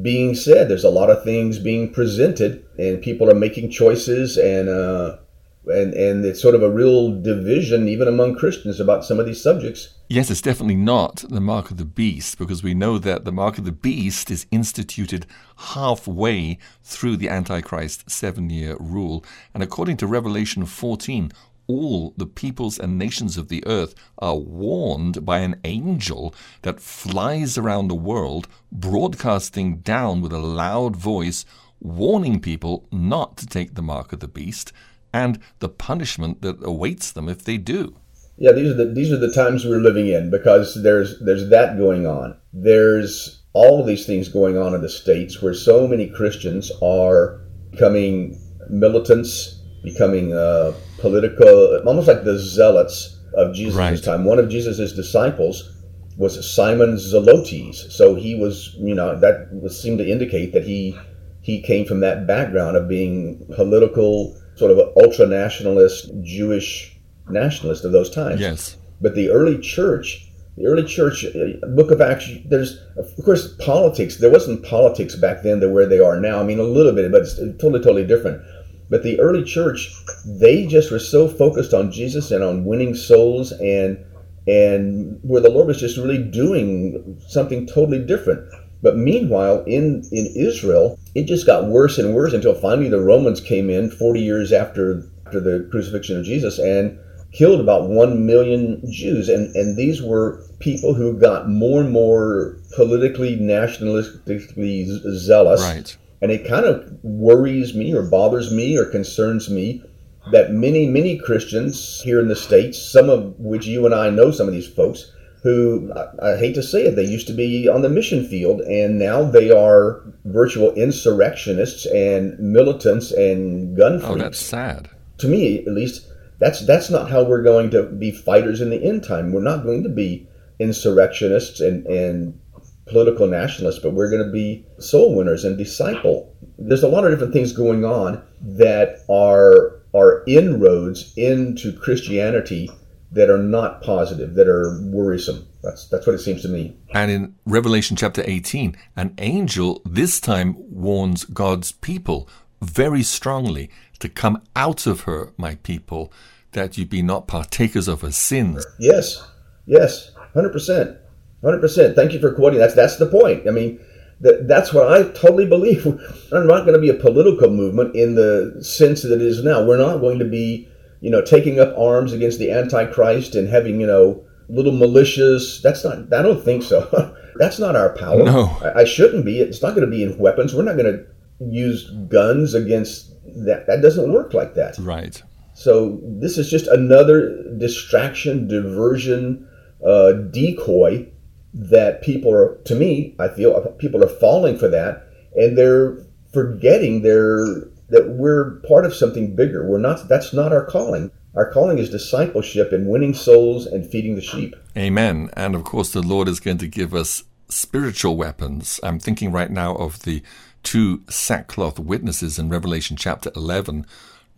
being 0.00 0.34
said. 0.34 0.68
There's 0.68 0.84
a 0.84 0.90
lot 0.90 1.10
of 1.10 1.24
things 1.24 1.58
being 1.58 1.92
presented, 1.92 2.64
and 2.78 3.02
people 3.02 3.30
are 3.30 3.34
making 3.34 3.70
choices, 3.70 4.38
and 4.38 4.68
uh, 4.68 5.18
and 5.66 5.94
and 5.94 6.24
it's 6.24 6.42
sort 6.42 6.54
of 6.54 6.62
a 6.62 6.70
real 6.70 7.20
division 7.20 7.88
even 7.88 8.08
among 8.08 8.36
Christians 8.36 8.80
about 8.80 9.04
some 9.04 9.18
of 9.18 9.26
these 9.26 9.42
subjects. 9.42 9.94
Yes, 10.08 10.30
it's 10.30 10.42
definitely 10.42 10.76
not 10.76 11.24
the 11.28 11.40
mark 11.40 11.70
of 11.70 11.78
the 11.78 11.84
beast 11.84 12.38
because 12.38 12.62
we 12.62 12.74
know 12.74 12.98
that 12.98 13.24
the 13.24 13.32
mark 13.32 13.58
of 13.58 13.64
the 13.64 13.72
beast 13.72 14.30
is 14.30 14.46
instituted 14.50 15.26
halfway 15.56 16.58
through 16.82 17.16
the 17.16 17.28
Antichrist 17.28 18.10
seven-year 18.10 18.76
rule, 18.78 19.24
and 19.54 19.62
according 19.62 19.96
to 19.98 20.06
Revelation 20.06 20.66
14 20.66 21.32
all 21.66 22.12
the 22.16 22.26
peoples 22.26 22.78
and 22.78 22.98
nations 22.98 23.38
of 23.38 23.48
the 23.48 23.66
earth 23.66 23.94
are 24.18 24.36
warned 24.36 25.24
by 25.24 25.38
an 25.38 25.58
angel 25.64 26.34
that 26.60 26.78
flies 26.78 27.56
around 27.56 27.88
the 27.88 27.94
world, 27.94 28.46
broadcasting 28.70 29.78
down 29.78 30.20
with 30.20 30.32
a 30.32 30.38
loud 30.38 30.94
voice, 30.94 31.46
warning 31.80 32.38
people 32.40 32.86
not 32.92 33.38
to 33.38 33.46
take 33.46 33.74
the 33.74 33.82
mark 33.82 34.12
of 34.12 34.20
the 34.20 34.28
beast 34.28 34.72
and 35.14 35.38
the 35.60 35.68
punishment 35.68 36.42
that 36.42 36.56
awaits 36.62 37.12
them 37.12 37.28
if 37.28 37.44
they 37.44 37.56
do. 37.56 37.94
Yeah, 38.36 38.50
these 38.50 38.72
are 38.72 38.74
the 38.74 38.86
these 38.86 39.12
are 39.12 39.16
the 39.16 39.32
times 39.32 39.64
we're 39.64 39.78
living 39.78 40.08
in 40.08 40.28
because 40.28 40.82
there's 40.82 41.20
there's 41.20 41.48
that 41.50 41.78
going 41.78 42.04
on. 42.04 42.36
There's 42.52 43.42
all 43.52 43.80
of 43.80 43.86
these 43.86 44.06
things 44.06 44.28
going 44.28 44.58
on 44.58 44.74
in 44.74 44.82
the 44.82 44.88
states 44.88 45.40
where 45.40 45.54
so 45.54 45.86
many 45.86 46.08
Christians 46.08 46.72
are 46.82 47.40
becoming 47.70 48.36
militants, 48.68 49.60
becoming 49.84 50.32
uh, 50.32 50.72
political, 50.98 51.80
almost 51.86 52.08
like 52.08 52.24
the 52.24 52.36
zealots 52.36 53.16
of 53.36 53.54
Jesus' 53.54 53.76
right. 53.76 54.02
time. 54.02 54.24
One 54.24 54.40
of 54.40 54.48
Jesus' 54.48 54.92
disciples 54.92 55.70
was 56.16 56.34
Simon 56.54 56.96
Zelotes, 56.96 57.92
so 57.92 58.16
he 58.16 58.34
was, 58.34 58.74
you 58.78 58.96
know, 58.96 59.18
that 59.20 59.70
seemed 59.70 59.98
to 59.98 60.10
indicate 60.10 60.52
that 60.54 60.64
he 60.64 60.98
he 61.42 61.60
came 61.60 61.84
from 61.84 62.00
that 62.00 62.26
background 62.26 62.76
of 62.76 62.88
being 62.88 63.46
political, 63.54 64.34
sort 64.56 64.70
of 64.70 64.78
an 64.78 64.92
ultra 65.02 65.26
nationalist, 65.26 66.10
Jewish 66.22 66.96
nationalist 67.28 67.84
of 67.84 67.92
those 67.92 68.10
times. 68.10 68.40
Yes. 68.40 68.76
But 69.00 69.14
the 69.14 69.30
early 69.30 69.58
church, 69.58 70.28
the 70.56 70.66
early 70.66 70.84
church, 70.84 71.24
uh, 71.24 71.66
Book 71.68 71.90
of 71.90 72.00
Acts, 72.00 72.30
there's 72.46 72.78
of 72.96 73.10
course 73.24 73.54
politics. 73.58 74.18
There 74.18 74.30
wasn't 74.30 74.64
politics 74.64 75.16
back 75.16 75.42
then 75.42 75.60
to 75.60 75.68
where 75.68 75.86
they 75.86 75.98
are 75.98 76.20
now. 76.20 76.40
I 76.40 76.44
mean, 76.44 76.58
a 76.58 76.64
little 76.64 76.92
bit, 76.92 77.10
but 77.10 77.22
it's 77.22 77.36
totally, 77.36 77.80
totally 77.80 78.06
different. 78.06 78.42
But 78.90 79.02
the 79.02 79.18
early 79.18 79.44
church, 79.44 79.92
they 80.24 80.66
just 80.66 80.90
were 80.90 80.98
so 80.98 81.26
focused 81.26 81.72
on 81.72 81.90
Jesus 81.90 82.30
and 82.30 82.44
on 82.44 82.64
winning 82.64 82.94
souls 82.94 83.52
and 83.52 84.04
and 84.46 85.18
where 85.22 85.40
the 85.40 85.48
Lord 85.48 85.68
was 85.68 85.80
just 85.80 85.96
really 85.96 86.22
doing 86.22 87.18
something 87.28 87.66
totally 87.66 87.98
different. 87.98 88.46
But 88.84 88.98
meanwhile, 88.98 89.64
in, 89.64 90.06
in 90.12 90.26
Israel, 90.36 90.98
it 91.14 91.24
just 91.24 91.46
got 91.46 91.68
worse 91.68 91.96
and 91.96 92.14
worse 92.14 92.34
until 92.34 92.54
finally 92.54 92.90
the 92.90 93.00
Romans 93.00 93.40
came 93.40 93.70
in 93.70 93.90
40 93.90 94.20
years 94.20 94.52
after, 94.52 95.08
after 95.24 95.40
the 95.40 95.66
crucifixion 95.70 96.18
of 96.18 96.26
Jesus 96.26 96.58
and 96.58 96.98
killed 97.32 97.60
about 97.60 97.88
1 97.88 98.26
million 98.26 98.82
Jews. 98.92 99.30
And, 99.30 99.56
and 99.56 99.78
these 99.78 100.02
were 100.02 100.44
people 100.58 100.92
who 100.92 101.18
got 101.18 101.48
more 101.48 101.80
and 101.80 101.90
more 101.90 102.58
politically, 102.76 103.38
nationalistically 103.38 104.86
zealous. 105.16 105.62
Right. 105.62 105.96
And 106.20 106.30
it 106.30 106.46
kind 106.46 106.66
of 106.66 106.86
worries 107.02 107.74
me 107.74 107.94
or 107.94 108.02
bothers 108.02 108.52
me 108.52 108.76
or 108.76 108.84
concerns 108.84 109.48
me 109.48 109.82
that 110.30 110.52
many, 110.52 110.86
many 110.86 111.16
Christians 111.16 112.02
here 112.02 112.20
in 112.20 112.28
the 112.28 112.36
States, 112.36 112.78
some 112.78 113.08
of 113.08 113.34
which 113.38 113.64
you 113.66 113.86
and 113.86 113.94
I 113.94 114.10
know 114.10 114.30
some 114.30 114.46
of 114.46 114.52
these 114.52 114.68
folks, 114.68 115.10
who 115.44 115.92
I, 115.94 116.32
I 116.32 116.36
hate 116.38 116.54
to 116.54 116.62
say 116.62 116.86
it, 116.86 116.96
they 116.96 117.04
used 117.04 117.26
to 117.26 117.34
be 117.34 117.68
on 117.68 117.82
the 117.82 117.90
mission 117.90 118.26
field 118.26 118.62
and 118.62 118.98
now 118.98 119.22
they 119.22 119.50
are 119.50 120.02
virtual 120.24 120.72
insurrectionists 120.72 121.84
and 121.86 122.36
militants 122.38 123.12
and 123.12 123.76
gun 123.76 124.00
freaks. 124.00 124.10
Oh, 124.10 124.16
that's 124.16 124.40
sad. 124.40 124.88
To 125.18 125.28
me, 125.28 125.58
at 125.58 125.72
least, 125.72 126.10
that's 126.38 126.66
that's 126.66 126.90
not 126.90 127.10
how 127.10 127.22
we're 127.22 127.42
going 127.42 127.70
to 127.70 127.82
be 127.82 128.10
fighters 128.10 128.60
in 128.62 128.70
the 128.70 128.82
end 128.82 129.04
time. 129.04 129.32
We're 129.32 129.42
not 129.42 129.64
going 129.64 129.82
to 129.84 129.90
be 129.90 130.26
insurrectionists 130.58 131.60
and, 131.60 131.86
and 131.86 132.40
political 132.86 133.26
nationalists, 133.26 133.80
but 133.80 133.92
we're 133.92 134.10
going 134.10 134.24
to 134.24 134.32
be 134.32 134.64
soul 134.78 135.14
winners 135.14 135.44
and 135.44 135.58
disciple. 135.58 136.34
There's 136.58 136.82
a 136.82 136.88
lot 136.88 137.04
of 137.04 137.10
different 137.10 137.34
things 137.34 137.52
going 137.52 137.84
on 137.84 138.22
that 138.40 139.04
are 139.10 139.82
are 139.94 140.24
inroads 140.26 141.12
into 141.16 141.72
Christianity 141.78 142.70
that 143.14 143.30
are 143.30 143.38
not 143.38 143.82
positive, 143.82 144.34
that 144.34 144.48
are 144.48 144.80
worrisome. 144.82 145.46
That's 145.62 145.88
that's 145.88 146.06
what 146.06 146.14
it 146.14 146.20
seems 146.20 146.42
to 146.42 146.48
me. 146.48 146.76
And 146.92 147.10
in 147.10 147.34
Revelation 147.46 147.96
chapter 147.96 148.22
18, 148.24 148.76
an 148.96 149.14
angel 149.18 149.82
this 149.84 150.20
time 150.20 150.56
warns 150.58 151.24
God's 151.24 151.72
people 151.72 152.28
very 152.60 153.02
strongly 153.02 153.70
to 154.00 154.08
come 154.08 154.42
out 154.56 154.86
of 154.86 155.02
her, 155.02 155.32
my 155.36 155.54
people, 155.56 156.12
that 156.52 156.76
you 156.76 156.86
be 156.86 157.02
not 157.02 157.26
partakers 157.26 157.88
of 157.88 158.00
her 158.02 158.12
sins. 158.12 158.66
Yes, 158.78 159.26
yes, 159.66 160.10
hundred 160.34 160.52
percent. 160.52 160.98
Hundred 161.42 161.60
percent. 161.60 161.94
Thank 161.94 162.12
you 162.12 162.20
for 162.20 162.32
quoting. 162.32 162.58
That's 162.58 162.74
that's 162.74 162.96
the 162.96 163.06
point. 163.06 163.46
I 163.46 163.50
mean, 163.50 163.78
that 164.20 164.48
that's 164.48 164.72
what 164.72 164.90
I 164.90 165.10
totally 165.12 165.46
believe. 165.46 165.86
I'm 166.32 166.46
not 166.46 166.62
going 166.62 166.74
to 166.74 166.80
be 166.80 166.88
a 166.88 166.94
political 166.94 167.50
movement 167.50 167.94
in 167.94 168.14
the 168.14 168.58
sense 168.62 169.02
that 169.02 169.12
it 169.12 169.22
is 169.22 169.44
now. 169.44 169.64
We're 169.64 169.76
not 169.76 169.98
going 169.98 170.18
to 170.18 170.24
be, 170.24 170.68
you 171.04 171.10
know, 171.10 171.20
taking 171.20 171.60
up 171.60 171.76
arms 171.76 172.14
against 172.14 172.38
the 172.38 172.50
Antichrist 172.50 173.34
and 173.34 173.46
having, 173.46 173.78
you 173.78 173.86
know, 173.86 174.24
little 174.48 174.72
militias. 174.72 175.60
That's 175.60 175.84
not. 175.84 176.10
I 176.14 176.22
don't 176.22 176.42
think 176.42 176.62
so. 176.62 177.14
that's 177.36 177.58
not 177.58 177.76
our 177.76 177.90
power. 177.90 178.22
No, 178.22 178.46
I, 178.62 178.80
I 178.80 178.84
shouldn't 178.84 179.26
be. 179.26 179.38
It's 179.38 179.60
not 179.60 179.74
going 179.74 179.84
to 179.84 179.90
be 179.90 180.02
in 180.02 180.16
weapons. 180.16 180.54
We're 180.54 180.62
not 180.62 180.78
going 180.78 180.96
to 180.96 181.04
use 181.46 181.90
guns 182.08 182.54
against 182.54 183.10
that. 183.44 183.66
That 183.66 183.82
doesn't 183.82 184.14
work 184.14 184.32
like 184.32 184.54
that. 184.54 184.78
Right. 184.78 185.22
So 185.52 186.00
this 186.04 186.38
is 186.38 186.48
just 186.48 186.68
another 186.68 187.52
distraction, 187.58 188.48
diversion, 188.48 189.46
uh, 189.86 190.12
decoy 190.12 191.06
that 191.52 192.00
people 192.00 192.32
are, 192.32 192.56
to 192.64 192.74
me, 192.74 193.14
I 193.18 193.28
feel 193.28 193.60
people 193.78 194.02
are 194.02 194.08
falling 194.08 194.56
for 194.56 194.68
that, 194.68 195.06
and 195.36 195.58
they're 195.58 195.98
forgetting 196.32 197.02
their 197.02 197.68
that 197.88 198.08
we're 198.08 198.60
part 198.68 198.84
of 198.84 198.94
something 198.94 199.34
bigger. 199.36 199.66
We're 199.66 199.78
not. 199.78 200.08
That's 200.08 200.32
not 200.32 200.52
our 200.52 200.64
calling. 200.64 201.10
Our 201.34 201.50
calling 201.50 201.78
is 201.78 201.90
discipleship 201.90 202.72
and 202.72 202.88
winning 202.88 203.14
souls 203.14 203.66
and 203.66 203.88
feeding 203.90 204.14
the 204.14 204.22
sheep. 204.22 204.54
Amen. 204.76 205.30
And 205.34 205.54
of 205.54 205.64
course, 205.64 205.90
the 205.90 206.02
Lord 206.02 206.28
is 206.28 206.40
going 206.40 206.58
to 206.58 206.68
give 206.68 206.94
us 206.94 207.24
spiritual 207.48 208.16
weapons. 208.16 208.78
I'm 208.82 208.98
thinking 208.98 209.32
right 209.32 209.50
now 209.50 209.74
of 209.74 210.02
the 210.02 210.22
two 210.62 211.02
sackcloth 211.08 211.78
witnesses 211.78 212.38
in 212.38 212.48
Revelation 212.48 212.96
chapter 212.96 213.30
11. 213.34 213.84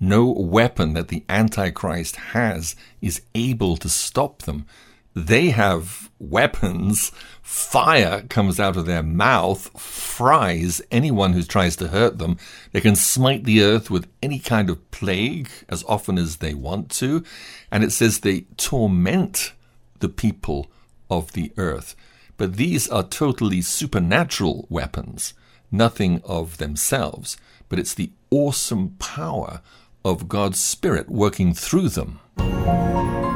No 0.01 0.31
weapon 0.31 0.95
that 0.95 1.09
the 1.09 1.25
Antichrist 1.29 2.17
has 2.17 2.77
is 3.01 3.23
able 3.35 3.77
to 3.79 3.89
stop 3.89 4.43
them. 4.43 4.67
They 5.17 5.49
have 5.49 6.11
weapons. 6.19 7.11
Fire 7.41 8.25
comes 8.29 8.61
out 8.61 8.77
of 8.77 8.85
their 8.85 9.03
mouth, 9.03 9.71
fries 9.81 10.83
anyone 10.91 11.33
who 11.33 11.43
tries 11.43 11.75
to 11.77 11.89
hurt 11.89 12.19
them. 12.19 12.37
They 12.73 12.83
can 12.83 12.97
smite 12.97 13.45
the 13.45 13.63
earth 13.63 13.91
with 13.91 14.11
any 14.23 14.39
kind 14.39 14.69
of 14.69 14.91
plague 14.91 15.49
as 15.71 15.83
often 15.89 16.19
as 16.19 16.37
they 16.37 16.53
want 16.53 16.91
to. 16.93 17.25
And 17.71 17.83
it 17.83 17.93
says 17.93 18.21
they 18.21 18.43
torment 18.59 19.55
the 20.01 20.11
people 20.11 20.71
of 21.09 21.33
the 21.33 21.51
earth. 21.57 21.97
But 22.37 22.57
these 22.57 22.87
are 22.87 23.03
totally 23.03 23.63
supernatural 23.63 24.67
weapons, 24.69 25.33
nothing 25.71 26.21
of 26.27 26.59
themselves, 26.59 27.39
but 27.71 27.79
it's 27.79 27.95
the 27.95 28.11
awesome 28.29 28.97
power 28.99 29.63
of 30.05 30.29
God's 30.29 30.61
Spirit 30.61 31.09
working 31.09 31.55
through 31.55 31.89
them. 31.89 32.21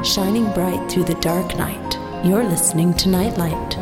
Shining 0.03 0.51
bright 0.53 0.89
through 0.91 1.05
the 1.05 1.17
dark 1.21 1.55
night, 1.57 2.25
you're 2.25 2.43
listening 2.43 2.93
to 2.95 3.09
Nightlight. 3.09 3.77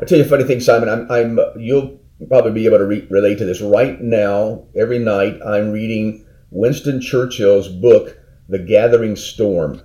I'll 0.00 0.06
tell 0.06 0.18
you 0.18 0.24
a 0.24 0.28
funny 0.28 0.44
thing, 0.44 0.60
Simon. 0.60 0.88
I'm, 0.88 1.10
I'm 1.10 1.38
you'll 1.58 1.98
probably 2.28 2.52
be 2.52 2.66
able 2.66 2.78
to 2.78 2.86
re- 2.86 3.06
relate 3.10 3.38
to 3.38 3.44
this. 3.44 3.60
Right 3.60 4.00
now, 4.00 4.64
every 4.76 4.98
night, 4.98 5.40
I'm 5.46 5.70
reading 5.72 6.24
Winston 6.50 7.00
Churchill's 7.00 7.68
book, 7.68 8.16
The 8.48 8.58
Gathering 8.58 9.16
Storm, 9.16 9.80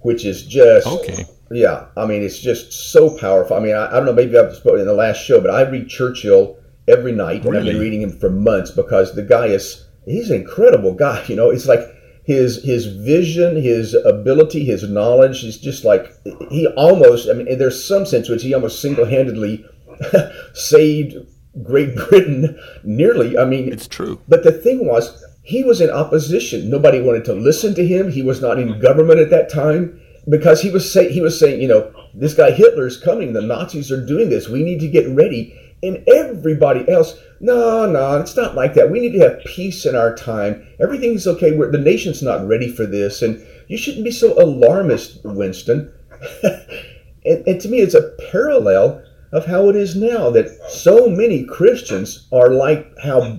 which 0.00 0.24
is 0.24 0.44
just 0.46 0.86
Okay. 0.86 1.24
yeah. 1.50 1.86
I 1.96 2.06
mean, 2.06 2.22
it's 2.22 2.38
just 2.38 2.72
so 2.92 3.16
powerful. 3.18 3.56
I 3.56 3.60
mean, 3.60 3.74
I, 3.74 3.88
I 3.88 3.92
don't 3.92 4.06
know, 4.06 4.12
maybe 4.12 4.38
I've 4.38 4.54
spoken 4.54 4.80
in 4.80 4.86
the 4.86 4.94
last 4.94 5.18
show, 5.24 5.40
but 5.40 5.50
I 5.50 5.62
read 5.68 5.88
Churchill 5.88 6.56
every 6.88 7.12
night, 7.12 7.44
and 7.44 7.56
I've 7.56 7.64
been 7.64 7.80
reading 7.80 8.02
him 8.02 8.18
for 8.18 8.30
months 8.30 8.70
because 8.70 9.14
the 9.14 9.22
guy 9.22 9.46
is 9.46 9.86
he's 10.04 10.30
an 10.30 10.40
incredible 10.40 10.94
guy. 10.94 11.24
You 11.28 11.36
know, 11.36 11.50
it's 11.50 11.66
like 11.66 11.80
his 12.26 12.62
his 12.64 12.86
vision, 12.86 13.56
his 13.56 13.94
ability, 13.94 14.64
his 14.64 14.82
knowledge 14.88 15.44
is 15.44 15.58
just 15.58 15.84
like 15.84 16.12
he 16.50 16.66
almost. 16.76 17.28
I 17.28 17.34
mean, 17.34 17.56
there's 17.58 17.86
some 17.86 18.04
sense 18.04 18.28
which 18.28 18.42
he 18.42 18.52
almost 18.52 18.82
single 18.82 19.04
handedly 19.06 19.64
saved 20.54 21.16
Great 21.62 21.94
Britain. 21.94 22.58
Nearly. 22.84 23.38
I 23.38 23.44
mean, 23.44 23.72
It's 23.72 23.88
true. 23.88 24.20
but 24.28 24.42
the 24.44 24.52
thing 24.52 24.86
was, 24.86 25.24
he 25.42 25.64
was 25.64 25.80
in 25.80 25.90
opposition. 25.90 26.68
Nobody 26.68 27.00
wanted 27.00 27.24
to 27.26 27.32
listen 27.32 27.74
to 27.76 27.86
him. 27.86 28.10
He 28.10 28.22
was 28.22 28.40
not 28.42 28.58
in 28.58 28.80
government 28.80 29.20
at 29.20 29.30
that 29.30 29.48
time 29.50 30.00
because 30.28 30.60
he 30.60 30.70
was 30.70 30.90
say, 30.92 31.10
he 31.10 31.20
was 31.20 31.38
saying, 31.38 31.62
you 31.62 31.68
know, 31.68 31.92
this 32.14 32.34
guy 32.34 32.50
Hitler's 32.50 33.00
coming. 33.00 33.32
The 33.32 33.40
Nazis 33.42 33.92
are 33.92 34.04
doing 34.04 34.28
this. 34.30 34.48
We 34.48 34.62
need 34.64 34.80
to 34.80 34.88
get 34.88 35.08
ready. 35.08 35.54
And 35.82 36.02
everybody 36.08 36.88
else, 36.88 37.18
no, 37.40 37.90
no, 37.90 38.18
it's 38.20 38.36
not 38.36 38.54
like 38.54 38.74
that. 38.74 38.90
We 38.90 39.00
need 39.00 39.12
to 39.12 39.28
have 39.28 39.44
peace 39.44 39.84
in 39.84 39.94
our 39.94 40.14
time. 40.14 40.66
Everything's 40.80 41.26
okay. 41.26 41.56
We're, 41.56 41.70
the 41.70 41.78
nation's 41.78 42.22
not 42.22 42.46
ready 42.48 42.68
for 42.68 42.86
this, 42.86 43.22
and 43.22 43.44
you 43.68 43.76
shouldn't 43.76 44.04
be 44.04 44.10
so 44.10 44.32
alarmist, 44.42 45.20
Winston. 45.24 45.92
and, 46.42 47.46
and 47.46 47.60
to 47.60 47.68
me, 47.68 47.80
it's 47.80 47.94
a 47.94 48.12
parallel 48.30 49.02
of 49.32 49.44
how 49.44 49.68
it 49.68 49.76
is 49.76 49.96
now 49.96 50.30
that 50.30 50.48
so 50.70 51.08
many 51.08 51.44
Christians 51.44 52.26
are 52.32 52.50
like 52.50 52.90
how 53.02 53.36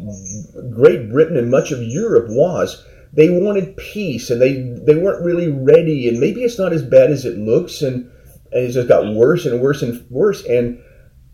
Great 0.70 1.10
Britain 1.10 1.38
and 1.38 1.50
much 1.50 1.72
of 1.72 1.82
Europe 1.82 2.28
was. 2.30 2.86
They 3.14 3.30
wanted 3.30 3.78
peace 3.78 4.30
and 4.30 4.40
they, 4.40 4.62
they 4.86 4.96
weren't 4.96 5.26
really 5.26 5.50
ready, 5.50 6.08
and 6.08 6.20
maybe 6.20 6.44
it's 6.44 6.60
not 6.60 6.74
as 6.74 6.84
bad 6.84 7.10
as 7.10 7.26
it 7.26 7.38
looks, 7.38 7.82
and, 7.82 8.12
and 8.52 8.66
it's 8.66 8.76
just 8.76 8.88
got 8.88 9.14
worse 9.16 9.46
and 9.46 9.60
worse 9.62 9.82
and 9.82 10.06
worse. 10.12 10.46
And 10.46 10.84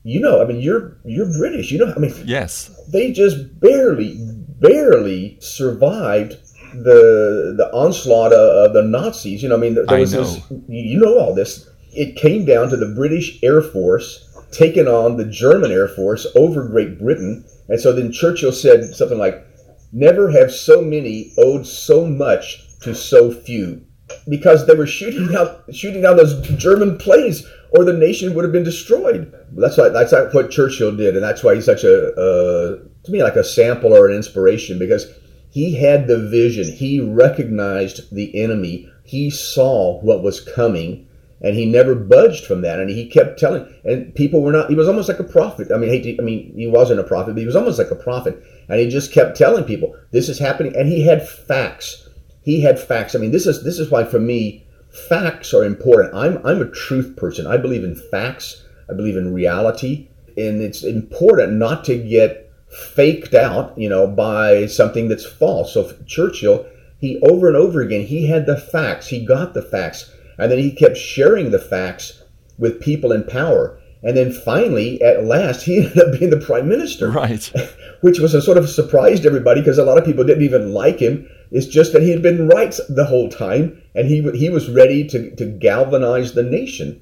you 0.04 0.20
know, 0.20 0.42
I 0.42 0.46
mean, 0.46 0.60
you're 0.60 0.98
you're 1.06 1.32
British. 1.38 1.72
You 1.72 1.80
know, 1.80 1.94
I 1.96 2.00
mean, 2.00 2.14
Yes. 2.26 2.70
they 2.92 3.12
just 3.12 3.60
barely, 3.60 4.18
barely 4.60 5.38
survived 5.40 6.34
the 6.74 7.54
the 7.58 7.70
onslaught 7.74 8.34
of, 8.34 8.74
the 8.74 8.82
Nazis. 8.84 9.42
You 9.44 9.50
know, 9.50 9.56
I 9.56 9.60
mean, 9.60 9.76
there 9.76 9.86
I 9.88 10.00
was 10.00 10.14
know. 10.14 10.24
this. 10.24 10.42
You 10.68 11.00
know 11.00 11.18
all 11.20 11.34
this. 11.34 11.70
It 11.96 12.16
came 12.16 12.46
down 12.46 12.70
to 12.70 12.78
the 12.78 12.94
British 12.96 13.40
Air 13.44 13.62
Force 13.62 14.30
taking 14.52 14.88
on 14.88 15.18
the 15.18 15.26
German 15.26 15.72
Air 15.72 15.88
Force 15.88 16.28
over 16.36 16.68
Great 16.68 17.00
Britain, 17.00 17.44
and 17.70 17.80
so 17.80 17.92
then 17.94 18.12
Churchill 18.12 18.52
said 18.52 18.94
something 18.96 19.18
like, 19.18 19.46
"Never 19.92 20.32
have 20.32 20.52
so 20.52 20.82
many 20.82 21.32
owed 21.38 21.66
so 21.66 22.06
much 22.06 22.68
to 22.82 22.94
so 22.96 23.32
few." 23.32 23.82
Because 24.30 24.68
they 24.68 24.76
were 24.76 24.86
shooting 24.88 25.36
out 25.36 25.64
shooting 25.72 26.02
down 26.02 26.18
those 26.18 26.40
German 26.58 26.98
planes, 26.98 27.46
or 27.74 27.84
the 27.84 27.94
nation 27.94 28.34
would 28.34 28.44
have 28.44 28.54
been 28.54 28.64
destroyed. 28.64 29.34
That's 29.52 29.78
why 29.78 29.90
that's 29.90 30.12
what 30.12 30.52
Churchill 30.52 30.96
did, 30.96 31.16
and 31.16 31.24
that's 31.24 31.44
why 31.44 31.56
he's 31.56 31.66
such 31.66 31.84
a 31.84 32.14
uh, 32.14 32.78
to 33.04 33.12
me 33.12 33.24
like 33.24 33.36
a 33.36 33.44
sample 33.44 33.94
or 33.96 34.08
an 34.08 34.16
inspiration 34.16 34.80
because 34.80 35.12
he 35.50 35.76
had 35.76 36.08
the 36.08 36.18
vision. 36.30 36.72
He 36.72 37.00
recognized 37.00 38.14
the 38.14 38.40
enemy. 38.42 38.90
He 39.04 39.30
saw 39.30 40.00
what 40.02 40.24
was 40.24 40.40
coming, 40.40 41.08
and 41.42 41.56
he 41.56 41.66
never 41.66 41.96
budged 41.96 42.46
from 42.46 42.62
that. 42.62 42.80
And 42.80 42.90
he 42.90 43.08
kept 43.08 43.40
telling, 43.40 43.72
and 43.84 44.14
people 44.16 44.42
were 44.42 44.52
not. 44.52 44.70
He 44.70 44.76
was 44.76 44.88
almost 44.88 45.10
like 45.10 45.20
a 45.20 45.24
prophet. 45.24 45.72
I 45.72 45.78
mean, 45.78 46.18
I 46.20 46.24
mean, 46.24 46.54
he 46.56 46.68
wasn't 46.68 47.00
a 47.00 47.04
prophet, 47.04 47.34
but 47.34 47.40
he 47.40 47.46
was 47.46 47.56
almost 47.56 47.80
like 47.80 47.92
a 47.92 47.96
prophet. 47.96 48.42
And 48.70 48.80
he 48.80 48.88
just 48.88 49.12
kept 49.12 49.38
telling 49.38 49.64
people, 49.64 49.96
"This 50.12 50.30
is 50.30 50.40
happening," 50.40 50.76
and 50.76 50.88
he 50.88 51.04
had 51.04 51.28
facts. 51.28 52.08
He 52.44 52.62
had 52.62 52.80
facts. 52.80 53.16
I 53.16 53.20
mean, 53.20 53.32
this 53.32 53.48
is 53.48 53.64
this 53.64 53.80
is 53.80 53.90
why 53.90 54.04
for 54.04 54.20
me, 54.20 54.63
facts 54.94 55.54
are 55.54 55.64
important. 55.64 56.14
I'm 56.14 56.46
I'm 56.46 56.62
a 56.62 56.70
truth 56.70 57.16
person. 57.16 57.48
I 57.48 57.58
believe 57.58 57.84
in 57.84 57.96
facts. 57.96 58.64
I 58.90 58.94
believe 58.94 59.18
in 59.18 59.34
reality, 59.34 60.08
and 60.38 60.62
it's 60.62 60.84
important 60.84 61.54
not 61.54 61.84
to 61.86 61.98
get 61.98 62.52
faked 62.70 63.34
out, 63.34 63.78
you 63.78 63.88
know, 63.88 64.08
by 64.08 64.66
something 64.66 65.08
that's 65.08 65.26
false. 65.26 65.74
So 65.74 65.92
Churchill, 66.06 66.66
he 67.00 67.20
over 67.22 67.48
and 67.48 67.56
over 67.56 67.82
again, 67.82 68.06
he 68.06 68.28
had 68.28 68.46
the 68.46 68.58
facts. 68.58 69.08
He 69.08 69.26
got 69.26 69.54
the 69.54 69.62
facts, 69.62 70.12
and 70.38 70.52
then 70.52 70.60
he 70.60 70.72
kept 70.72 70.98
sharing 70.98 71.52
the 71.52 71.60
facts 71.60 72.24
with 72.58 72.82
people 72.82 73.12
in 73.12 73.24
power. 73.24 73.80
And 74.04 74.18
then 74.18 74.34
finally, 74.34 75.02
at 75.02 75.24
last, 75.24 75.64
he 75.64 75.78
ended 75.86 76.00
up 76.00 76.20
being 76.20 76.30
the 76.30 76.38
prime 76.38 76.68
minister 76.68 77.10
Right. 77.10 77.52
which 78.02 78.20
was 78.20 78.34
a 78.34 78.42
sort 78.42 78.58
of 78.58 78.70
surprise 78.70 79.22
to 79.22 79.28
everybody 79.28 79.62
because 79.62 79.78
a 79.78 79.86
lot 79.86 79.98
of 79.98 80.04
people 80.04 80.26
didn't 80.26 80.44
even 80.44 80.74
like 80.74 81.00
him. 81.00 81.30
It's 81.54 81.68
just 81.68 81.94
that 81.94 82.02
he 82.02 82.10
had 82.10 82.24
been 82.24 82.48
right 82.48 82.76
the 82.90 83.06
whole 83.06 83.30
time, 83.30 83.80
and 83.94 84.08
he 84.08 84.28
he 84.32 84.50
was 84.50 84.70
ready 84.70 85.08
to 85.10 85.36
to 85.36 85.46
galvanize 85.46 86.34
the 86.34 86.44
nation. 86.44 87.00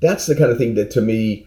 That's 0.00 0.26
the 0.26 0.34
kind 0.34 0.50
of 0.50 0.58
thing 0.58 0.74
that 0.74 0.90
to 0.92 1.00
me, 1.00 1.46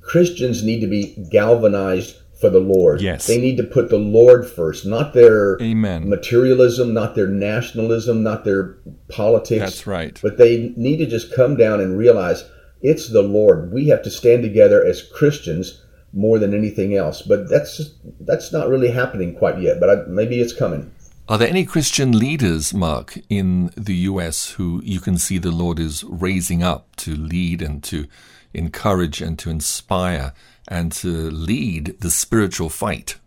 Christians 0.00 0.62
need 0.62 0.80
to 0.80 0.86
be 0.86 1.16
galvanized 1.30 2.16
for 2.40 2.50
the 2.50 2.60
Lord. 2.60 3.00
Yes. 3.00 3.26
they 3.26 3.40
need 3.40 3.56
to 3.56 3.64
put 3.64 3.88
the 3.88 3.98
Lord 3.98 4.48
first, 4.48 4.86
not 4.86 5.12
their 5.12 5.60
Amen. 5.60 6.08
materialism, 6.08 6.94
not 6.94 7.14
their 7.14 7.28
nationalism, 7.28 8.22
not 8.22 8.44
their 8.44 8.78
politics. 9.08 9.60
That's 9.60 9.86
right. 9.86 10.18
But 10.22 10.38
they 10.38 10.72
need 10.76 10.96
to 10.98 11.06
just 11.06 11.34
come 11.34 11.56
down 11.56 11.80
and 11.80 11.98
realize 11.98 12.44
it's 12.80 13.08
the 13.08 13.22
Lord. 13.22 13.72
We 13.72 13.88
have 13.88 14.02
to 14.02 14.10
stand 14.10 14.42
together 14.42 14.84
as 14.84 15.02
Christians 15.02 15.82
more 16.12 16.38
than 16.38 16.54
anything 16.54 16.96
else. 16.96 17.22
But 17.22 17.48
that's 17.48 17.92
that's 18.20 18.52
not 18.52 18.68
really 18.68 18.90
happening 18.90 19.34
quite 19.34 19.60
yet. 19.60 19.80
But 19.80 19.90
I, 19.90 19.94
maybe 20.06 20.40
it's 20.40 20.52
coming. 20.52 20.92
Are 21.28 21.38
there 21.38 21.48
any 21.48 21.64
Christian 21.64 22.18
leaders, 22.18 22.74
Mark, 22.74 23.16
in 23.28 23.70
the 23.76 23.94
US 24.10 24.52
who 24.52 24.82
you 24.84 24.98
can 24.98 25.18
see 25.18 25.38
the 25.38 25.52
Lord 25.52 25.78
is 25.78 26.02
raising 26.02 26.64
up 26.64 26.96
to 26.96 27.14
lead 27.14 27.62
and 27.62 27.82
to 27.84 28.06
encourage 28.52 29.22
and 29.22 29.38
to 29.38 29.48
inspire 29.48 30.32
and 30.66 30.90
to 30.92 31.30
lead 31.30 31.94
the 32.00 32.10
spiritual 32.10 32.68
fight? 32.68 33.18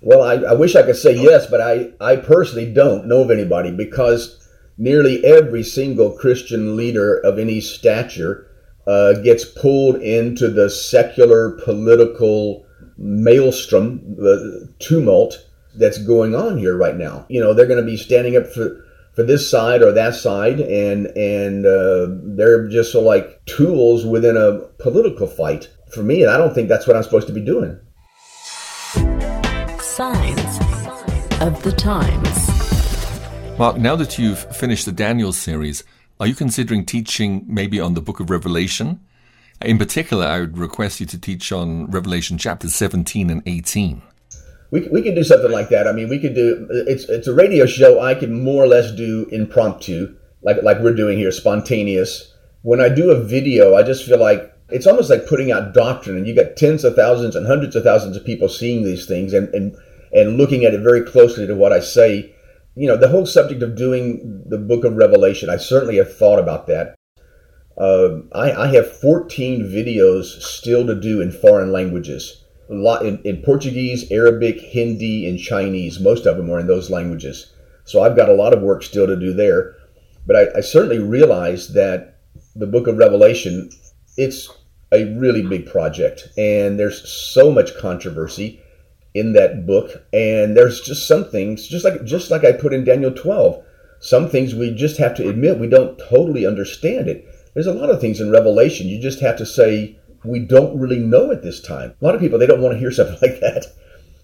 Well, 0.00 0.22
I, 0.22 0.50
I 0.50 0.54
wish 0.54 0.74
I 0.74 0.82
could 0.82 0.96
say 0.96 1.14
yes, 1.14 1.46
but 1.46 1.60
I, 1.60 1.92
I 2.00 2.16
personally 2.16 2.72
don't 2.72 3.06
know 3.06 3.22
of 3.22 3.30
anybody 3.30 3.70
because 3.70 4.48
nearly 4.76 5.24
every 5.24 5.62
single 5.62 6.10
Christian 6.18 6.76
leader 6.76 7.18
of 7.18 7.38
any 7.38 7.60
stature 7.60 8.48
uh, 8.84 9.12
gets 9.14 9.44
pulled 9.44 9.96
into 10.02 10.48
the 10.48 10.68
secular 10.68 11.52
political 11.64 12.66
maelstrom, 12.96 14.16
the 14.16 14.72
tumult 14.80 15.47
that's 15.78 15.98
going 15.98 16.34
on 16.34 16.58
here 16.58 16.76
right 16.76 16.96
now. 16.96 17.24
You 17.28 17.40
know, 17.40 17.54
they're 17.54 17.66
going 17.66 17.80
to 17.80 17.86
be 17.86 17.96
standing 17.96 18.36
up 18.36 18.46
for 18.46 18.84
for 19.14 19.24
this 19.24 19.50
side 19.50 19.82
or 19.82 19.92
that 19.92 20.14
side, 20.14 20.60
and 20.60 21.06
and 21.16 21.66
uh, 21.66 22.06
they're 22.36 22.68
just 22.68 22.92
sort 22.92 23.02
of 23.02 23.06
like 23.06 23.44
tools 23.46 24.04
within 24.04 24.36
a 24.36 24.60
political 24.82 25.26
fight. 25.26 25.68
For 25.92 26.02
me, 26.02 26.26
I 26.26 26.36
don't 26.36 26.54
think 26.54 26.68
that's 26.68 26.86
what 26.86 26.96
I'm 26.96 27.02
supposed 27.02 27.26
to 27.28 27.32
be 27.32 27.40
doing. 27.40 27.78
Signs 29.80 30.58
of 31.40 31.62
the 31.62 31.74
times. 31.76 32.48
Mark, 33.58 33.76
now 33.76 33.96
that 33.96 34.18
you've 34.18 34.38
finished 34.54 34.84
the 34.84 34.92
Daniel 34.92 35.32
series, 35.32 35.82
are 36.20 36.26
you 36.26 36.34
considering 36.34 36.84
teaching 36.84 37.44
maybe 37.48 37.80
on 37.80 37.94
the 37.94 38.00
book 38.00 38.20
of 38.20 38.30
Revelation? 38.30 39.00
In 39.62 39.78
particular, 39.78 40.26
I 40.26 40.40
would 40.40 40.56
request 40.56 41.00
you 41.00 41.06
to 41.06 41.18
teach 41.18 41.50
on 41.50 41.90
Revelation 41.90 42.38
chapters 42.38 42.74
17 42.76 43.30
and 43.30 43.42
18. 43.46 44.02
We, 44.70 44.86
we 44.88 45.02
could 45.02 45.14
do 45.14 45.24
something 45.24 45.50
like 45.50 45.70
that. 45.70 45.86
I 45.86 45.92
mean, 45.92 46.08
we 46.08 46.18
could 46.18 46.34
do 46.34 46.66
it's 46.70 47.04
it's 47.04 47.26
a 47.26 47.34
radio 47.34 47.66
show. 47.66 48.00
I 48.00 48.14
can 48.14 48.42
more 48.42 48.64
or 48.64 48.66
less 48.66 48.90
do 48.92 49.26
impromptu, 49.32 50.14
like 50.42 50.62
like 50.62 50.80
we're 50.80 50.94
doing 50.94 51.18
here, 51.18 51.32
spontaneous. 51.32 52.34
When 52.62 52.80
I 52.80 52.88
do 52.88 53.10
a 53.10 53.22
video, 53.22 53.76
I 53.76 53.82
just 53.82 54.04
feel 54.04 54.18
like 54.18 54.52
it's 54.68 54.86
almost 54.86 55.08
like 55.08 55.26
putting 55.26 55.50
out 55.50 55.72
doctrine, 55.72 56.16
and 56.16 56.26
you 56.26 56.34
got 56.34 56.56
tens 56.56 56.84
of 56.84 56.94
thousands 56.94 57.34
and 57.34 57.46
hundreds 57.46 57.76
of 57.76 57.84
thousands 57.84 58.16
of 58.16 58.26
people 58.26 58.48
seeing 58.48 58.84
these 58.84 59.06
things 59.06 59.32
and 59.32 59.48
and 59.54 59.74
and 60.12 60.36
looking 60.36 60.64
at 60.64 60.74
it 60.74 60.80
very 60.80 61.02
closely 61.02 61.46
to 61.46 61.54
what 61.54 61.72
I 61.72 61.80
say. 61.80 62.34
You 62.74 62.86
know, 62.86 62.96
the 62.96 63.08
whole 63.08 63.26
subject 63.26 63.62
of 63.62 63.74
doing 63.74 64.44
the 64.46 64.58
Book 64.58 64.84
of 64.84 64.96
Revelation. 64.96 65.50
I 65.50 65.56
certainly 65.56 65.96
have 65.96 66.14
thought 66.14 66.38
about 66.38 66.66
that. 66.68 66.94
Uh, 67.76 68.20
I, 68.32 68.52
I 68.52 68.66
have 68.74 68.92
14 69.00 69.62
videos 69.62 70.42
still 70.42 70.86
to 70.86 70.94
do 70.94 71.20
in 71.20 71.32
foreign 71.32 71.72
languages 71.72 72.44
a 72.70 72.74
lot 72.74 73.04
in, 73.04 73.20
in 73.22 73.42
Portuguese, 73.42 74.10
Arabic, 74.10 74.60
Hindi, 74.60 75.28
and 75.28 75.38
Chinese. 75.38 76.00
Most 76.00 76.26
of 76.26 76.36
them 76.36 76.50
are 76.50 76.60
in 76.60 76.66
those 76.66 76.90
languages. 76.90 77.52
So 77.84 78.02
I've 78.02 78.16
got 78.16 78.28
a 78.28 78.34
lot 78.34 78.52
of 78.52 78.62
work 78.62 78.82
still 78.82 79.06
to 79.06 79.16
do 79.16 79.32
there. 79.32 79.76
But 80.26 80.36
I, 80.36 80.58
I 80.58 80.60
certainly 80.60 80.98
realize 80.98 81.72
that 81.72 82.18
the 82.54 82.66
book 82.66 82.86
of 82.86 82.98
Revelation, 82.98 83.70
it's 84.16 84.50
a 84.92 85.04
really 85.14 85.42
big 85.42 85.66
project. 85.66 86.28
And 86.36 86.78
there's 86.78 87.08
so 87.10 87.50
much 87.50 87.76
controversy 87.78 88.60
in 89.14 89.32
that 89.32 89.66
book. 89.66 89.90
And 90.12 90.56
there's 90.56 90.80
just 90.80 91.08
some 91.08 91.24
things, 91.24 91.66
just 91.66 91.84
like 91.84 92.04
just 92.04 92.30
like 92.30 92.44
I 92.44 92.52
put 92.52 92.74
in 92.74 92.84
Daniel 92.84 93.12
12, 93.12 93.64
some 94.00 94.28
things 94.28 94.54
we 94.54 94.74
just 94.74 94.98
have 94.98 95.14
to 95.16 95.28
admit 95.28 95.58
we 95.58 95.66
don't 95.66 95.98
totally 95.98 96.46
understand 96.46 97.08
it. 97.08 97.26
There's 97.54 97.66
a 97.66 97.72
lot 97.72 97.90
of 97.90 98.00
things 98.00 98.20
in 98.20 98.30
Revelation 98.30 98.86
you 98.86 99.00
just 99.00 99.20
have 99.20 99.36
to 99.38 99.46
say, 99.46 99.97
we 100.24 100.40
don't 100.40 100.78
really 100.78 100.98
know 100.98 101.30
at 101.30 101.42
this 101.42 101.60
time. 101.60 101.94
A 102.00 102.04
lot 102.04 102.14
of 102.14 102.20
people 102.20 102.38
they 102.38 102.46
don't 102.46 102.60
want 102.60 102.74
to 102.74 102.78
hear 102.78 102.90
something 102.92 103.18
like 103.22 103.40
that. 103.40 103.66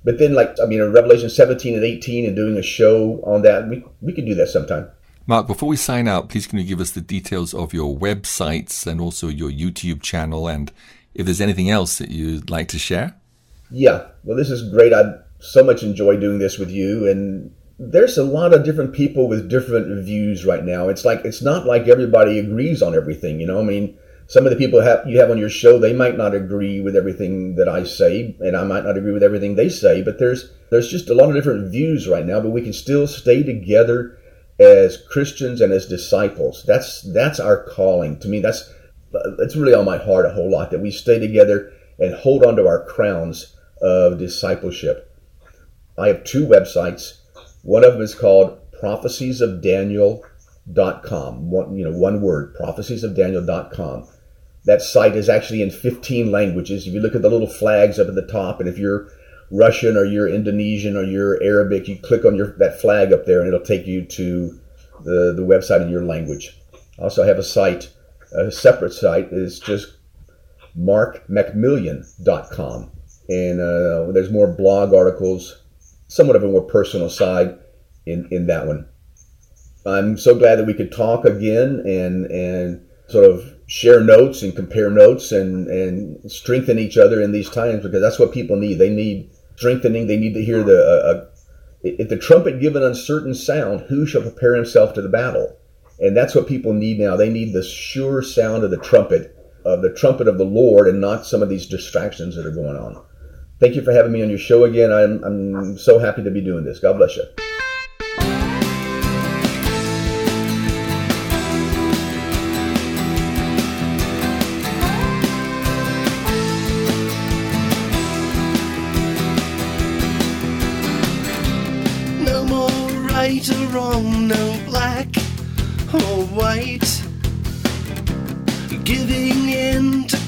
But 0.05 0.19
then, 0.19 0.35
like 0.35 0.55
I 0.63 0.67
mean, 0.67 0.81
in 0.81 0.93
Revelation 0.93 1.31
17 1.31 1.75
and 1.75 1.85
18, 1.85 2.27
and 2.27 2.37
doing 2.37 2.57
a 2.57 2.63
show 2.63 3.23
on 3.25 3.43
that, 3.43 3.69
we 3.69 3.85
we 4.01 4.13
could 4.13 4.27
do 4.27 4.35
that 4.35 4.49
sometime. 4.49 4.89
Mark, 5.27 5.47
before 5.47 5.71
we 5.71 5.77
sign 5.77 6.07
out, 6.07 6.29
please 6.29 6.47
can 6.47 6.59
you 6.59 6.67
give 6.67 6.81
us 6.81 6.91
the 6.91 7.01
details 7.01 7.55
of 7.55 7.73
your 7.73 7.97
websites 7.97 8.87
and 8.87 9.01
also 9.01 9.29
your 9.29 9.51
YouTube 9.51 10.03
channel, 10.03 10.47
and 10.47 10.71
if 11.15 11.25
there's 11.25 11.41
anything 11.41 11.71
else 11.71 11.97
that 11.97 12.11
you'd 12.11 12.51
like 12.51 12.69
to 12.69 12.79
share? 12.79 13.15
Yeah, 13.71 14.09
well, 14.25 14.37
this 14.37 14.51
is 14.51 14.71
great. 14.71 14.93
I 14.93 15.15
so 15.41 15.65
much 15.65 15.83
enjoy 15.83 16.19
doing 16.19 16.39
this 16.39 16.59
with 16.59 16.71
you, 16.71 17.09
and 17.09 17.51
there's 17.79 18.19
a 18.19 18.25
lot 18.25 18.53
of 18.53 18.65
different 18.65 18.93
people 18.93 19.27
with 19.29 19.49
different 19.49 20.05
views 20.05 20.45
right 20.45 20.65
now. 20.65 20.89
It's 20.89 21.05
like 21.07 21.25
it's 21.25 21.43
not 21.43 21.67
like 21.67 21.89
everybody 21.89 22.39
agrees 22.39 22.83
on 22.83 22.95
everything. 22.95 23.41
You 23.41 23.47
know, 23.47 23.61
I 23.61 23.65
mean, 23.65 23.97
some 24.35 24.47
of 24.47 24.51
the 24.51 24.57
people 24.57 24.81
have, 24.81 25.07
you 25.07 25.21
have 25.21 25.31
on 25.31 25.39
your 25.39 25.49
show, 25.49 25.79
they 25.79 25.93
might 25.93 26.17
not 26.17 26.35
agree 26.35 26.81
with 26.81 26.97
everything 26.97 27.55
that 27.55 27.69
I 27.69 27.85
say, 27.85 28.35
and 28.41 28.57
I 28.57 28.65
might 28.65 28.83
not 28.83 28.99
agree 28.99 29.13
with 29.13 29.23
everything 29.23 29.55
they 29.55 29.69
say. 29.69 30.03
But 30.03 30.19
there's 30.19 30.51
there's 30.73 30.91
just 30.91 31.09
a 31.09 31.15
lot 31.15 31.29
of 31.29 31.37
different 31.37 31.71
views 31.71 32.09
right 32.09 32.27
now. 32.27 32.41
But 32.41 32.51
we 32.51 32.63
can 32.63 32.73
still 32.73 33.07
stay 33.07 33.45
together 33.45 34.19
as 34.59 35.01
Christians 35.09 35.61
and 35.61 35.73
as 35.73 35.87
disciples. 35.87 36.65
That's 36.67 37.03
that's 37.13 37.39
our 37.39 37.63
calling. 37.63 38.19
To 38.19 38.29
me, 38.29 38.41
that's 38.41 38.69
that's 39.39 39.55
really 39.55 39.73
on 39.73 39.85
my 39.85 39.99
heart 39.99 40.27
a 40.27 40.33
whole 40.33 40.51
lot 40.51 40.73
that 40.73 40.81
we 40.81 40.91
stay 40.91 41.21
together 41.21 41.73
and 42.01 42.13
hold 42.13 42.45
on 42.45 42.57
to 42.57 42.67
our 42.67 42.85
crowns 42.85 43.55
of 43.83 44.19
discipleship. 44.19 45.17
I 45.97 46.09
have 46.09 46.25
two 46.25 46.45
websites. 46.45 47.21
One 47.63 47.85
of 47.85 47.93
them 47.93 48.03
is 48.03 48.17
called 48.17 48.59
propheciesofdaniel.com. 48.83 51.51
One, 51.51 51.77
you 51.77 51.89
know, 51.89 51.97
one 51.97 52.21
word, 52.21 52.57
propheciesofdaniel.com. 52.57 54.09
That 54.65 54.83
site 54.83 55.15
is 55.15 55.29
actually 55.29 55.63
in 55.63 55.71
15 55.71 56.31
languages. 56.31 56.87
If 56.87 56.95
you 56.95 57.01
look 57.01 57.15
at 57.15 57.23
the 57.23 57.29
little 57.29 57.51
flags 57.51 57.99
up 57.99 58.09
at 58.09 58.15
the 58.15 58.27
top, 58.27 58.61
and 58.61 58.69
if 58.69 58.79
you're 58.79 59.09
Russian 59.51 59.97
or 59.97 60.05
you're 60.05 60.29
Indonesian 60.29 60.97
or 60.97 61.05
you're 61.05 61.43
Arabic, 61.43 61.87
you 61.87 61.99
click 61.99 62.25
on 62.25 62.35
your 62.35 62.57
that 62.59 62.81
flag 62.81 63.13
up 63.13 63.27
there 63.27 63.41
and 63.41 63.49
it'll 63.49 63.61
take 63.61 63.87
you 63.87 64.05
to 64.05 64.59
the, 65.05 65.35
the 65.37 65.43
website 65.43 65.83
in 65.83 65.91
your 65.91 66.05
language. 66.05 66.59
I 66.99 67.03
also 67.03 67.25
have 67.25 67.39
a 67.39 67.43
site, 67.43 67.93
a 68.33 68.51
separate 68.51 68.93
site 68.93 69.29
is 69.33 69.61
just 69.61 69.97
markmacmillian.com. 70.79 72.91
And 73.29 73.61
uh, 73.61 74.13
there's 74.13 74.31
more 74.31 74.47
blog 74.47 74.95
articles, 74.95 75.63
somewhat 76.09 76.37
of 76.37 76.43
a 76.43 76.49
more 76.49 76.63
personal 76.63 77.09
side 77.09 77.59
in, 78.07 78.29
in 78.31 78.47
that 78.49 78.67
one. 78.67 78.87
I'm 79.87 80.19
so 80.19 80.35
glad 80.35 80.57
that 80.57 80.67
we 80.67 80.75
could 80.75 80.93
talk 80.93 81.25
again 81.25 81.83
and, 81.87 82.27
and 82.27 82.87
sort 83.09 83.31
of 83.31 83.54
share 83.67 84.01
notes 84.01 84.43
and 84.43 84.55
compare 84.55 84.91
notes 84.91 85.33
and, 85.33 85.69
and 85.69 86.31
strengthen 86.31 86.79
each 86.79 86.99
other 86.99 87.23
in 87.23 87.33
these 87.33 87.49
times 87.49 87.83
because 87.83 88.01
that's 88.01 88.19
what 88.19 88.33
people 88.33 88.57
need. 88.57 88.79
They 88.79 88.91
need 88.91 89.31
strengthening. 89.57 90.07
They 90.07 90.17
need 90.17 90.35
to 90.35 90.45
hear 90.45 90.63
the 90.63 90.77
uh, 90.77 91.09
uh, 91.09 91.27
if 91.85 92.09
the 92.09 92.17
trumpet 92.17 92.61
give 92.61 92.77
an 92.77 92.83
uncertain 92.83 93.35
sound, 93.35 93.83
who 93.83 94.07
shall 94.07 94.23
prepare 94.23 94.55
himself 94.55 94.95
to 94.95 95.03
the 95.03 95.09
battle? 95.09 95.57
And 96.01 96.17
that's 96.17 96.35
what 96.35 96.49
people 96.49 96.73
need 96.73 96.99
now. 96.99 97.15
They 97.15 97.29
need 97.29 97.53
the 97.53 97.63
sure 97.63 98.23
sound 98.23 98.65
of 98.65 98.71
the 98.71 98.79
trumpet, 98.79 99.37
of 99.65 99.83
the 99.83 99.93
trumpet 99.93 100.27
of 100.27 100.39
the 100.39 100.45
Lord, 100.45 100.89
and 100.89 101.01
not 101.01 101.27
some 101.27 101.43
of 101.43 101.51
these 101.51 101.67
distractions 101.67 102.37
that 102.37 102.47
are 102.47 102.51
going 102.51 102.77
on. 102.77 103.05
Thank 103.61 103.77
you 103.77 103.83
for 103.83 103.93
having 103.93 104.13
me 104.13 104.23
on 104.23 104.31
your 104.31 104.39
show 104.39 104.65
again. 104.65 104.93
I'm, 104.93 105.23
I'm 105.23 105.79
so 105.79 105.99
happy 105.99 106.25
to 106.25 106.31
be 106.31 106.41
doing 106.41 106.65
this. 106.65 106.81
God 106.81 106.97
bless 106.97 107.17
you. 107.17 107.25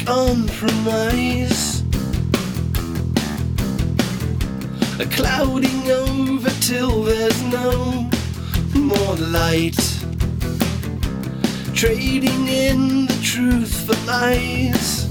Compromise. 0.07 1.83
A 5.01 5.07
clouding 5.07 5.90
over 5.90 6.51
till 6.61 7.03
there's 7.03 7.42
no 7.42 8.09
more 8.75 9.16
light. 9.16 9.77
Trading 11.75 12.47
in 12.47 13.07
the 13.07 13.19
truth 13.21 13.75
for 13.85 13.97
lies. 14.07 15.09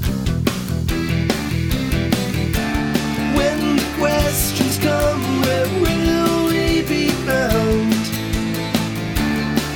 When 3.35 3.75
the 3.75 3.89
questions 3.99 4.77
come, 4.77 5.21
where 5.41 5.67
will 5.83 6.47
we 6.47 6.81
be 6.83 7.09
found? 7.27 7.93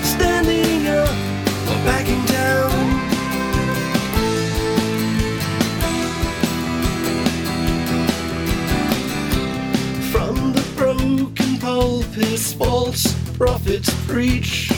Standing 0.02 0.88
up 0.88 1.10
or 1.70 1.78
backing 1.86 2.24
down? 2.26 2.89
Pulpits, 12.20 12.54
false 12.54 13.14
prophets 13.38 13.90
preach. 14.06 14.72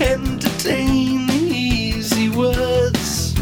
Entertain 0.00 1.26
the 1.26 1.34
easy 1.34 2.28
words. 2.30 3.34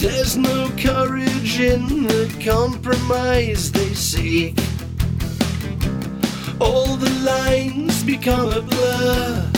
There's 0.00 0.36
no 0.36 0.68
courage 0.78 1.60
in 1.60 2.04
the 2.04 2.26
compromise 2.44 3.70
they 3.70 3.94
seek. 3.94 4.58
All 6.60 6.96
the 6.96 7.10
lines 7.24 8.02
become 8.02 8.48
a 8.50 8.62
blur. 8.62 9.50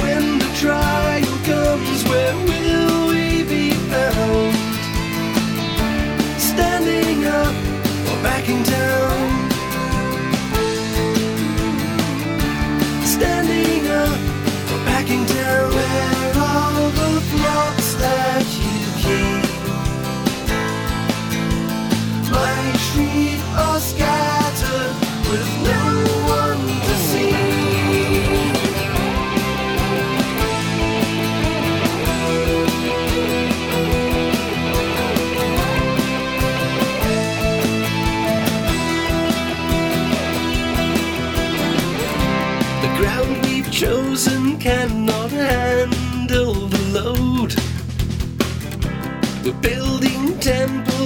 When 0.00 0.38
the 0.38 0.52
trial 0.56 1.38
comes, 1.44 2.04
where 2.08 2.34
will 2.46 3.08
we 3.08 3.44
be 3.44 3.70
found? 3.72 4.63
Standing 6.54 7.24
up 7.24 7.52
or 8.08 8.22
backing 8.22 8.62
down? 8.62 9.13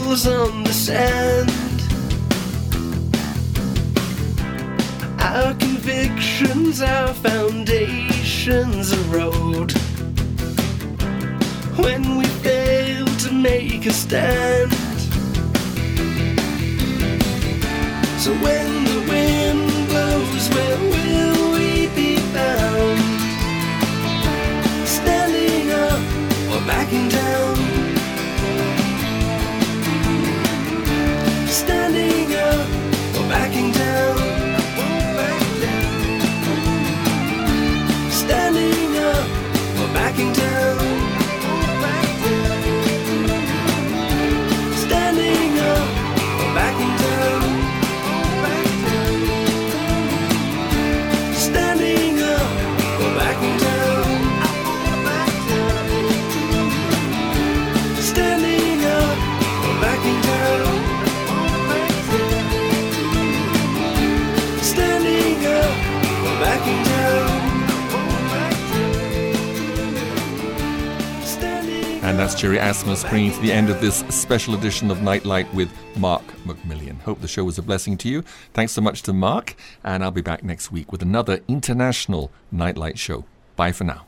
On 0.09 0.65
the 0.65 0.73
sand. 0.73 1.51
Our 5.21 5.53
convictions, 5.55 6.81
our 6.81 7.13
foundations 7.13 8.91
erode. 8.91 9.73
When 11.77 12.17
we 12.17 12.25
fail 12.25 13.05
to 13.05 13.33
make 13.33 13.85
a 13.85 13.93
stand. 13.93 14.73
So 18.19 18.33
when 18.45 18.85
the 18.85 19.01
wind 19.11 19.89
blows, 19.89 20.49
where 20.55 20.79
will 20.95 21.53
we 21.53 21.89
be 21.89 22.17
found? 22.33 22.99
Standing 24.89 25.71
up 25.71 26.01
or 26.51 26.67
backing 26.67 27.11
down? 27.11 27.88
That's 72.19 72.35
Jerry 72.35 72.59
Asmus 72.59 73.09
bringing 73.09 73.31
to 73.31 73.41
the 73.41 73.53
end 73.53 73.71
of 73.71 73.81
this 73.81 74.01
special 74.09 74.55
edition 74.55 74.91
of 74.91 75.03
Nightlight 75.03 75.55
with 75.55 75.71
Mark 75.97 76.25
McMillian. 76.45 77.01
Hope 77.03 77.21
the 77.21 77.29
show 77.29 77.45
was 77.45 77.59
a 77.59 77.63
blessing 77.63 77.97
to 77.99 78.09
you. 78.09 78.23
Thanks 78.55 78.73
so 78.73 78.81
much 78.81 79.03
to 79.03 79.13
Mark, 79.13 79.55
and 79.85 80.03
I'll 80.03 80.11
be 80.11 80.21
back 80.21 80.43
next 80.43 80.73
week 80.73 80.91
with 80.91 81.01
another 81.01 81.39
international 81.47 82.33
Nightlight 82.51 82.99
show. 82.99 83.25
Bye 83.55 83.71
for 83.71 83.85
now. 83.85 84.05